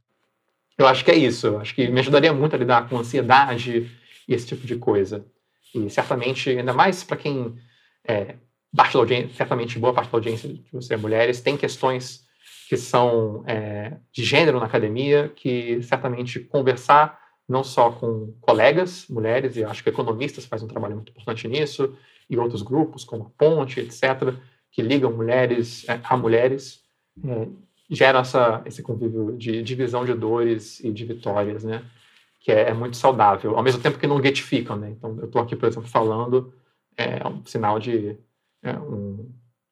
eu 0.75 0.87
acho 0.87 1.05
que 1.05 1.11
é 1.11 1.15
isso. 1.15 1.45
Eu 1.45 1.59
acho 1.59 1.75
que 1.75 1.87
me 1.87 1.99
ajudaria 1.99 2.33
muito 2.33 2.55
a 2.55 2.57
lidar 2.57 2.89
com 2.89 2.97
ansiedade 2.97 3.91
e 4.27 4.33
esse 4.33 4.47
tipo 4.47 4.65
de 4.65 4.75
coisa. 4.75 5.23
E 5.75 5.87
certamente, 5.87 6.49
ainda 6.49 6.73
mais 6.73 7.03
para 7.03 7.17
quem 7.17 7.55
é, 8.07 8.37
parte 8.75 8.93
da 8.93 8.99
audiência, 8.99 9.35
certamente 9.35 9.79
boa 9.79 9.93
parte 9.93 10.11
da 10.11 10.17
audiência 10.17 10.49
de 10.49 10.63
você 10.71 10.93
é 10.93 10.97
mulheres, 10.97 11.41
tem 11.41 11.57
questões 11.57 12.25
que 12.69 12.77
são 12.77 13.43
é, 13.45 13.97
de 14.13 14.23
gênero 14.23 14.59
na 14.59 14.65
academia, 14.65 15.29
que 15.35 15.81
certamente 15.83 16.39
conversar 16.39 17.19
não 17.47 17.65
só 17.65 17.91
com 17.91 18.33
colegas 18.39 19.05
mulheres, 19.09 19.57
e 19.57 19.63
acho 19.63 19.83
que 19.83 19.89
economistas 19.89 20.45
fazem 20.45 20.65
um 20.65 20.69
trabalho 20.69 20.95
muito 20.95 21.09
importante 21.09 21.47
nisso, 21.49 21.97
e 22.29 22.37
outros 22.37 22.61
grupos, 22.61 23.03
como 23.03 23.23
a 23.25 23.29
Ponte, 23.37 23.81
etc., 23.81 24.33
que 24.71 24.81
ligam 24.81 25.11
mulheres 25.11 25.87
é, 25.89 25.99
a 26.01 26.15
mulheres, 26.15 26.81
é, 27.27 27.47
gera 27.89 28.19
essa, 28.19 28.61
esse 28.65 28.81
convívio 28.81 29.35
de 29.37 29.61
divisão 29.61 30.05
de 30.05 30.13
dores 30.13 30.79
e 30.79 30.91
de 30.93 31.03
vitórias, 31.03 31.65
né? 31.65 31.83
Que 32.39 32.53
é, 32.53 32.69
é 32.69 32.73
muito 32.73 32.95
saudável, 32.95 33.57
ao 33.57 33.63
mesmo 33.63 33.81
tempo 33.81 33.99
que 33.99 34.07
não 34.07 34.23
getificam, 34.23 34.77
né? 34.77 34.91
Então, 34.91 35.17
eu 35.19 35.25
estou 35.25 35.41
aqui, 35.41 35.57
por 35.57 35.67
exemplo, 35.67 35.89
falando, 35.89 36.53
é 36.95 37.27
um 37.27 37.45
sinal 37.45 37.79
de 37.79 38.17
é, 38.63 38.73
um, 38.73 39.29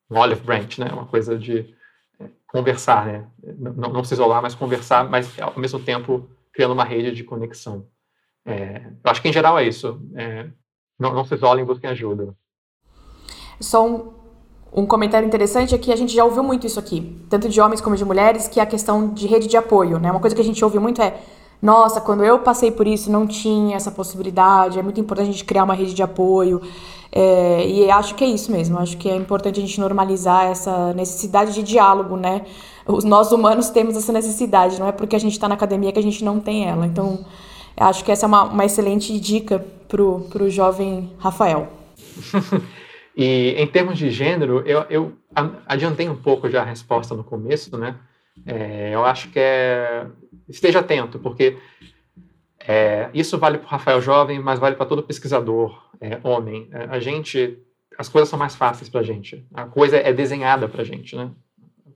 um, 0.10 0.17
olive 0.17 0.41
branch, 0.41 0.80
né? 0.80 0.88
Uma 0.91 1.06
coisa 1.06 1.38
de 1.38 1.73
é, 2.19 2.25
conversar, 2.47 3.06
né? 3.06 3.28
Não, 3.58 3.91
não, 3.91 4.04
se 4.04 4.13
isolar, 4.13 4.41
mas 4.41 4.56
conversar, 4.56 5.10
mas 5.10 5.39
ao 5.39 5.58
mesmo 5.60 5.80
tempo 5.80 6.28
criando 6.52 6.73
uma 6.73 6.84
rede 6.84 7.12
de 7.12 7.23
conexão. 7.23 7.88
É, 8.45 8.88
eu 9.04 9.12
acho 9.12 9.21
que 9.21 9.30
em 9.30 9.34
geral 9.34 9.58
é 9.60 9.67
isso. 9.67 10.02
É, 10.15 10.47
não, 10.97 11.13
não 11.13 11.23
se 11.23 11.36
isolem, 11.36 11.65
busquem 11.65 11.89
ajuda. 11.89 12.36
Só 13.60 13.88
um, 13.88 14.13
um 14.73 14.86
comentário 14.86 15.25
interessante 15.28 15.75
é 15.75 15.78
que 15.78 15.91
a 15.91 15.95
gente 15.95 16.13
já 16.13 16.23
ouviu 16.23 16.43
muito 16.43 16.65
isso 16.65 16.80
aqui, 16.80 17.25
tanto 17.30 17.49
de 17.49 17.60
homens 17.60 17.82
como 17.82 17.95
de 17.95 18.06
mulheres, 18.06 18.47
que 18.47 18.60
é 18.60 18.63
a 18.63 18.65
questão 18.65 19.13
de 19.13 19.28
rede 19.28 19.47
de 19.47 19.58
apoio, 19.58 19.99
né? 19.99 20.12
Uma 20.12 20.19
coisa 20.19 20.36
que 20.36 20.41
a 20.41 20.45
gente 20.45 20.63
ouve 20.63 20.80
muito 20.80 21.02
é 21.02 21.19
nossa, 21.62 22.00
quando 22.00 22.24
eu 22.24 22.39
passei 22.39 22.72
por 22.72 22.88
isso 22.88 23.12
não 23.12 23.28
tinha 23.28 23.76
essa 23.76 23.91
possibilidade, 23.91 24.80
é 24.80 24.84
muito 24.84 25.00
importante 25.00 25.30
a 25.30 25.32
gente 25.32 25.45
criar 25.45 25.63
uma 25.63 25.74
rede 25.74 25.93
de 25.93 26.04
apoio. 26.04 26.62
É, 27.12 27.67
e 27.67 27.89
acho 27.89 28.13
que 28.13 28.24
é 28.24 28.28
isso 28.28 28.52
mesmo, 28.52 28.78
acho 28.78 28.95
que 28.98 29.10
é 29.10 29.15
importante 29.15 29.60
a 29.60 29.62
gente 29.62 29.80
normalizar 29.80 30.45
essa 30.45 30.93
necessidade 30.93 31.54
de 31.54 31.63
diálogo, 31.63 32.15
né? 32.15 32.45
Os 32.86 33.04
nós 33.04 33.32
humanos 33.32 33.69
temos 33.69 33.98
essa 33.98 34.13
necessidade, 34.13 34.80
não 34.80 34.88
é 34.88 34.91
porque 34.91 35.15
a 35.15 35.19
gente 35.19 35.34
está 35.34 35.48
na 35.48 35.56
academia 35.56 35.91
que 35.91 36.00
a 36.00 36.04
gente 36.04 36.24
não 36.24 36.39
tem 36.39 36.67
ela. 36.67 36.86
Então, 36.86 37.26
acho 37.76 38.04
que 38.04 38.12
essa 38.12 38.26
é 38.26 38.28
uma, 38.28 38.43
uma 38.43 38.63
excelente 38.63 39.19
dica 39.19 39.65
pro, 39.88 40.22
pro 40.30 40.50
jovem 40.50 41.12
Rafael. 41.17 41.67
E 43.19 43.54
em 43.58 43.67
termos 43.67 43.98
de 43.98 44.10
gênero, 44.10 44.63
eu, 44.65 44.86
eu 44.89 45.12
adiantei 45.67 46.08
um 46.08 46.15
pouco 46.15 46.50
já 46.50 46.62
a 46.62 46.65
resposta 46.65 47.13
no 47.13 47.22
começo, 47.22 47.78
né? 47.78 47.98
É, 48.45 48.91
eu 48.93 49.04
acho 49.04 49.30
que 49.30 49.38
é 49.38 50.06
esteja 50.49 50.79
atento, 50.79 51.19
porque 51.19 51.57
é, 52.59 53.09
isso 53.13 53.38
vale 53.38 53.57
para 53.57 53.67
o 53.67 53.69
Rafael 53.69 54.01
jovem, 54.01 54.39
mas 54.39 54.59
vale 54.59 54.75
para 54.75 54.85
todo 54.85 55.03
pesquisador 55.03 55.89
é, 56.01 56.19
homem. 56.23 56.67
É, 56.71 56.83
a 56.89 56.99
gente, 56.99 57.57
as 57.97 58.09
coisas 58.09 58.29
são 58.29 58.38
mais 58.38 58.55
fáceis 58.55 58.89
para 58.89 59.01
a 59.01 59.03
gente. 59.03 59.45
A 59.53 59.65
coisa 59.65 59.97
é 59.97 60.12
desenhada 60.12 60.67
para 60.67 60.81
a 60.81 60.85
gente, 60.85 61.15
né? 61.15 61.31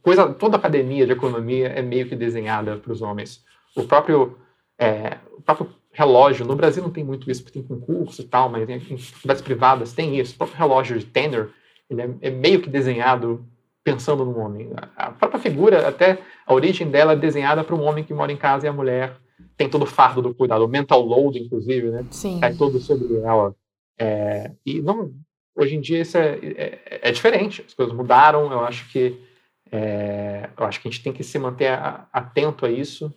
Coisa, 0.02 0.34
toda 0.34 0.58
academia 0.58 1.06
de 1.06 1.14
economia 1.14 1.68
é 1.68 1.82
meio 1.82 2.08
que 2.08 2.16
desenhada 2.16 2.76
para 2.76 2.92
os 2.92 3.02
homens. 3.02 3.44
O 3.76 3.84
próprio, 3.84 4.38
é, 4.78 5.18
o 5.32 5.42
próprio 5.42 5.70
relógio. 5.94 6.46
No 6.46 6.56
Brasil 6.56 6.84
não 6.84 6.90
tem 6.90 7.04
muito 7.04 7.30
isso, 7.30 7.44
porque 7.44 7.60
tem 7.60 7.68
concurso 7.68 8.22
e 8.22 8.26
tal, 8.26 8.50
mas 8.50 8.68
em 8.68 8.98
faculdades 8.98 9.42
privadas 9.42 9.94
tem 9.94 10.20
isso. 10.20 10.34
O 10.34 10.38
próprio 10.38 10.58
relógio 10.58 11.00
de 11.00 11.06
Tanner, 11.06 11.50
ele 11.90 12.02
é, 12.02 12.10
é, 12.22 12.30
meio 12.30 12.60
que 12.60 12.70
desenhado 12.70 13.46
pensando 13.84 14.24
no 14.26 14.38
homem. 14.40 14.72
A 14.96 15.12
própria 15.12 15.40
figura, 15.40 15.88
até 15.88 16.20
a 16.46 16.54
origem 16.54 16.90
dela 16.90 17.14
é 17.14 17.18
desenhada 17.18 17.64
para 17.64 17.76
um 17.76 17.84
homem 17.84 18.04
que 18.04 18.14
mora 18.14 18.32
em 18.32 18.38
casa 18.38 18.66
e 18.66 18.70
a 18.70 18.74
mulher 18.74 19.18
tem 19.58 19.70
todo 19.70 19.84
o 19.84 19.88
fardo 19.88 20.22
do 20.22 20.34
cuidado. 20.34 20.64
O 20.64 20.70
mental 20.70 21.02
load, 21.02 21.38
inclusive, 21.38 21.90
né? 21.90 22.06
Sim. 22.10 22.40
Cai 22.40 22.54
todo 22.54 22.80
sobre 22.80 23.18
ela. 23.18 23.56
É, 24.00 24.52
e 24.66 24.82
não, 24.82 25.12
hoje 25.56 25.76
em 25.76 25.82
dia 25.82 26.02
isso 26.02 26.18
é, 26.18 26.40
é, 26.42 27.00
é, 27.04 27.12
diferente. 27.12 27.64
As 27.66 27.74
coisas 27.74 27.94
mudaram. 27.94 28.52
Eu 28.52 28.62
acho 28.62 28.90
que 28.90 29.20
é, 29.72 30.50
eu 30.58 30.66
acho 30.66 30.80
que 30.80 30.88
a 30.88 30.92
gente 30.92 31.04
tem 31.04 31.12
que 31.12 31.24
se 31.24 31.38
manter 31.40 31.72
atento 32.12 32.66
a 32.66 32.72
isso 32.72 33.14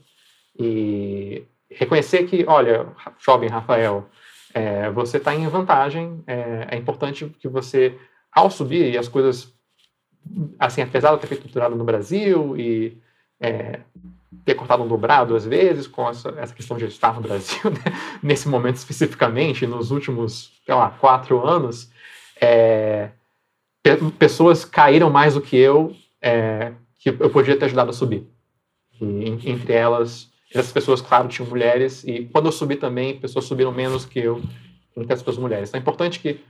e 0.59 1.45
reconhecer 1.71 2.25
que, 2.25 2.45
olha, 2.47 2.87
jovem 3.19 3.49
Rafael, 3.49 4.09
é, 4.55 4.91
você 4.91 5.19
está 5.19 5.35
em 5.35 5.47
vantagem, 5.49 6.23
é, 6.27 6.69
é, 6.71 6.77
importante 6.77 7.27
que 7.39 7.47
você, 7.47 7.95
ao 8.33 8.51
subir, 8.51 8.91
e 8.91 8.97
as 8.97 9.07
coisas, 9.07 9.53
assim, 10.59 10.83
apesar 10.83 11.15
de 11.15 11.21
ter 11.21 11.27
feito 11.27 11.43
doutorado 11.43 11.77
no 11.77 11.85
Brasil 11.85 12.57
e 12.57 12.97
é, 13.41 13.81
ter 14.45 14.55
cortado 14.55 14.83
um 14.83 14.89
dobrado 14.89 15.35
às 15.35 15.45
vezes, 15.45 15.87
com 15.87 16.09
essa, 16.09 16.31
essa 16.39 16.55
questão 16.55 16.77
de 16.77 16.87
estar 16.87 17.15
no 17.15 17.21
Brasil, 17.21 17.59
né, 17.71 17.93
nesse 18.23 18.49
momento 18.49 18.77
especificamente, 18.77 19.67
nos 19.67 19.91
últimos, 19.91 20.53
sei 20.65 20.75
lá, 20.75 20.91
quatro 20.91 21.47
anos, 21.47 21.91
é, 22.41 23.11
pessoas 24.19 24.65
caíram 24.65 25.11
mais 25.11 25.35
do 25.35 25.41
que 25.41 25.57
eu, 25.57 25.95
é, 26.21 26.73
que 26.99 27.11
eu 27.11 27.31
podia 27.31 27.57
ter 27.57 27.67
ajudado 27.67 27.91
a 27.91 27.95
subir. 27.95 28.27
E, 29.01 29.51
entre 29.51 29.73
elas, 29.73 30.31
essas 30.53 30.73
pessoas, 30.73 31.01
claro, 31.01 31.29
tinham 31.29 31.49
mulheres, 31.49 32.05
e 32.05 32.29
quando 32.33 32.47
eu 32.47 32.53
subi 32.53 32.77
também, 32.77 33.19
pessoas 33.19 33.45
subiram 33.45 33.73
menos 33.73 34.05
que 34.05 34.21
eu 34.21 34.43
entre 34.97 35.13
as 35.13 35.21
pessoas 35.21 35.37
mulheres. 35.37 35.69
Então 35.69 35.79
é 35.79 35.83
importante 35.83 36.19
que 36.19 36.41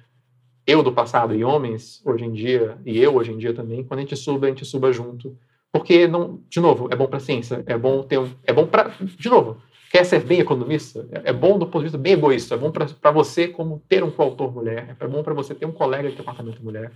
eu 0.66 0.82
do 0.82 0.92
passado 0.92 1.34
e 1.34 1.44
homens 1.44 2.02
hoje 2.04 2.24
em 2.24 2.32
dia, 2.32 2.76
e 2.84 2.98
eu 2.98 3.14
hoje 3.14 3.32
em 3.32 3.38
dia 3.38 3.54
também, 3.54 3.84
quando 3.84 3.98
a 3.98 4.02
gente 4.02 4.16
suba, 4.16 4.46
a 4.46 4.50
gente 4.50 4.64
suba 4.64 4.92
junto. 4.92 5.38
Porque, 5.72 6.06
não, 6.08 6.42
de 6.48 6.58
novo, 6.58 6.88
é 6.90 6.96
bom 6.96 7.06
para 7.06 7.18
a 7.18 7.20
ciência, 7.20 7.62
é 7.66 7.76
bom 7.78 8.02
ter 8.02 8.18
um, 8.18 8.30
é 8.44 8.52
bom 8.52 8.66
para, 8.66 8.94
de 9.00 9.28
novo, 9.28 9.60
quer 9.92 10.04
ser 10.04 10.24
bem 10.24 10.40
economista? 10.40 11.06
É, 11.12 11.30
é 11.30 11.32
bom 11.32 11.58
do 11.58 11.66
ponto 11.66 11.78
de 11.78 11.84
vista 11.84 11.98
bem 11.98 12.14
egoísta. 12.14 12.54
É 12.54 12.58
bom 12.58 12.70
para 12.70 13.10
você 13.10 13.46
como 13.48 13.82
ter 13.88 14.02
um 14.02 14.10
coautor 14.10 14.52
mulher. 14.52 14.96
É 14.98 15.06
bom 15.06 15.22
para 15.22 15.34
você 15.34 15.54
ter 15.54 15.66
um 15.66 15.72
colega 15.72 16.10
de 16.10 16.16
departamento 16.16 16.62
mulher. 16.62 16.92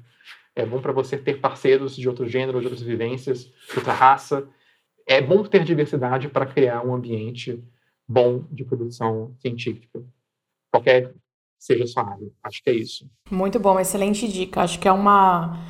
É 0.55 0.67
bom 0.67 0.81
para 0.81 0.93
você 0.93 1.17
ter 1.17 1.41
parceiros 1.41 1.97
de 1.97 2.09
outro 2.09 2.29
gênero, 2.29 2.61
de 2.61 2.67
outras 2.67 2.83
vivências, 2.83 3.45
de 3.45 3.77
outra 3.77 3.93
raça. 3.93 4.49
É 5.07 5.21
bom 5.21 5.45
ter 5.45 5.65
diversidade 5.65 6.29
para 6.29 6.47
criar 6.47 6.85
um 6.85 6.95
ambiente 6.95 7.63
bom 8.07 8.45
de 8.51 8.65
produção 8.65 9.35
científica. 9.39 10.03
Qualquer 10.71 11.15
seja 11.61 11.87
sua 11.87 12.03
área. 12.03 12.27
Acho 12.42 12.62
que 12.64 12.70
é 12.70 12.75
isso. 12.75 13.07
Muito 13.31 13.61
bom, 13.61 13.79
excelente 13.79 14.27
dica. 14.27 14.62
Acho 14.62 14.79
que 14.81 14.88
é 14.88 14.92
uma 14.92 15.61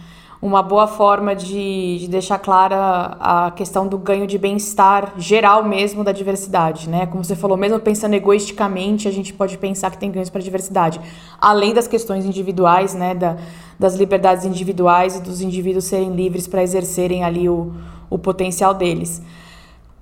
uma 0.43 0.63
boa 0.63 0.87
forma 0.87 1.37
de, 1.37 1.99
de, 1.99 2.09
deixar 2.09 2.39
clara 2.39 3.19
a 3.21 3.51
questão 3.51 3.87
do 3.87 3.99
ganho 3.99 4.27
de 4.27 4.39
bem-estar 4.39 5.13
geral 5.19 5.63
mesmo 5.63 6.03
da 6.03 6.13
diversidade, 6.13 6.89
né? 6.89 7.05
Como 7.05 7.23
você 7.23 7.37
falou, 7.37 7.59
mesmo 7.59 7.79
pensando 7.79 8.15
egoisticamente, 8.15 9.07
a 9.07 9.11
gente 9.11 9.35
pode 9.35 9.59
pensar 9.59 9.91
que 9.91 9.99
tem 9.99 10.11
ganhos 10.11 10.31
para 10.31 10.41
a 10.41 10.43
diversidade, 10.43 10.99
além 11.39 11.75
das 11.75 11.87
questões 11.87 12.25
individuais, 12.25 12.95
né? 12.95 13.15
Da, 13.15 13.37
das 13.79 13.97
liberdades 13.97 14.47
individuais 14.47 15.17
e 15.17 15.21
dos 15.21 15.43
indivíduos 15.43 15.85
serem 15.85 16.15
livres 16.15 16.47
para 16.47 16.63
exercerem 16.63 17.23
ali 17.23 17.47
o, 17.47 17.75
o 18.09 18.19
potencial 18.19 18.73
deles. 18.73 19.21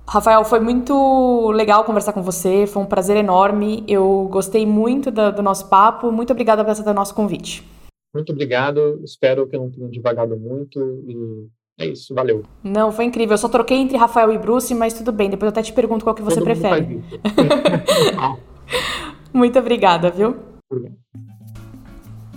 Rafael, 0.09 0.43
foi 0.43 0.59
muito 0.59 1.51
legal 1.51 1.83
conversar 1.83 2.13
com 2.13 2.23
você, 2.23 2.65
foi 2.65 2.81
um 2.81 2.85
prazer 2.85 3.15
enorme. 3.15 3.83
Eu 3.87 4.27
gostei 4.31 4.65
muito 4.65 5.11
do, 5.11 5.31
do 5.31 5.43
nosso 5.43 5.69
papo. 5.69 6.11
Muito 6.11 6.31
obrigada 6.31 6.63
por 6.63 6.71
aceitar 6.71 6.89
o 6.89 6.95
nosso 6.95 7.13
convite. 7.13 7.63
Muito 8.11 8.31
obrigado. 8.31 8.99
Espero 9.03 9.45
que 9.45 9.55
eu 9.55 9.61
não 9.61 9.69
tenha 9.69 9.87
divagado 9.87 10.35
muito. 10.35 10.79
E 11.07 11.47
é 11.77 11.85
isso, 11.85 12.15
valeu. 12.15 12.41
Não, 12.63 12.91
foi 12.91 13.05
incrível. 13.05 13.35
Eu 13.35 13.37
só 13.37 13.47
troquei 13.47 13.77
entre 13.77 13.97
Rafael 13.97 14.33
e 14.33 14.37
Bruce, 14.39 14.73
mas 14.73 14.95
tudo 14.95 15.11
bem. 15.11 15.29
Depois 15.29 15.45
eu 15.45 15.51
até 15.51 15.61
te 15.61 15.73
pergunto 15.73 16.03
qual 16.03 16.15
que 16.15 16.23
você 16.23 16.37
Todo 16.37 16.45
prefere. 16.45 17.03
muito 19.31 19.59
obrigada, 19.59 20.09
viu? 20.09 20.35
Obrigado. 20.71 20.97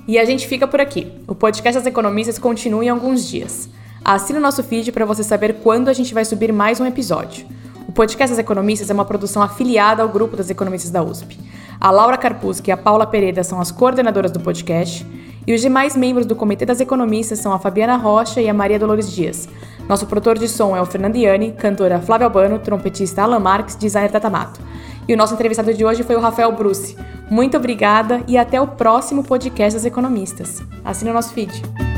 E 0.06 0.18
a 0.18 0.26
gente 0.26 0.46
fica 0.46 0.68
por 0.68 0.78
aqui. 0.78 1.11
O 1.26 1.35
podcast 1.35 1.78
das 1.78 1.87
economistas 1.87 2.38
continua 2.38 2.85
em 2.85 2.90
alguns 2.90 3.26
dias. 3.26 3.70
Assine 4.04 4.40
o 4.40 4.42
nosso 4.42 4.64
feed 4.64 4.90
para 4.90 5.04
você 5.04 5.22
saber 5.22 5.60
quando 5.62 5.88
a 5.88 5.92
gente 5.92 6.12
vai 6.12 6.24
subir 6.24 6.52
mais 6.52 6.80
um 6.80 6.86
episódio. 6.86 7.46
O 7.86 7.92
podcast 7.92 8.32
das 8.32 8.38
economistas 8.38 8.90
é 8.90 8.94
uma 8.94 9.04
produção 9.04 9.40
afiliada 9.40 10.02
ao 10.02 10.08
grupo 10.08 10.36
das 10.36 10.50
economistas 10.50 10.90
da 10.90 11.02
USP. 11.04 11.38
A 11.80 11.88
Laura 11.90 12.16
Carpuzzi 12.16 12.62
e 12.66 12.72
a 12.72 12.76
Paula 12.76 13.06
Pereira 13.06 13.44
são 13.44 13.60
as 13.60 13.70
coordenadoras 13.70 14.32
do 14.32 14.40
podcast 14.40 15.06
e 15.46 15.54
os 15.54 15.60
demais 15.60 15.94
membros 15.94 16.26
do 16.26 16.34
Comitê 16.34 16.66
das 16.66 16.80
Economistas 16.80 17.38
são 17.38 17.52
a 17.52 17.60
Fabiana 17.60 17.96
Rocha 17.96 18.40
e 18.40 18.48
a 18.48 18.54
Maria 18.54 18.78
Dolores 18.78 19.10
Dias. 19.12 19.48
Nosso 19.88 20.06
produtor 20.06 20.36
de 20.36 20.48
som 20.48 20.76
é 20.76 20.82
o 20.82 20.86
Fernandiani, 20.86 21.52
cantora 21.52 22.00
Flávia 22.00 22.26
Albano, 22.26 22.58
trompetista 22.58 23.22
Alan 23.22 23.38
Marques, 23.38 23.76
designer 23.76 24.10
Tatamato. 24.10 24.60
E 25.06 25.14
o 25.14 25.16
nosso 25.16 25.34
entrevistado 25.34 25.72
de 25.72 25.84
hoje 25.84 26.02
foi 26.02 26.16
o 26.16 26.20
Rafael 26.20 26.50
Bruce. 26.50 26.96
Muito 27.30 27.56
obrigada 27.56 28.20
e 28.26 28.36
até 28.36 28.60
o 28.60 28.66
próximo 28.66 29.22
podcast 29.22 29.74
das 29.74 29.84
Economistas. 29.84 30.60
Assine 30.84 31.10
o 31.10 31.14
nosso 31.14 31.32
feed. 31.32 31.91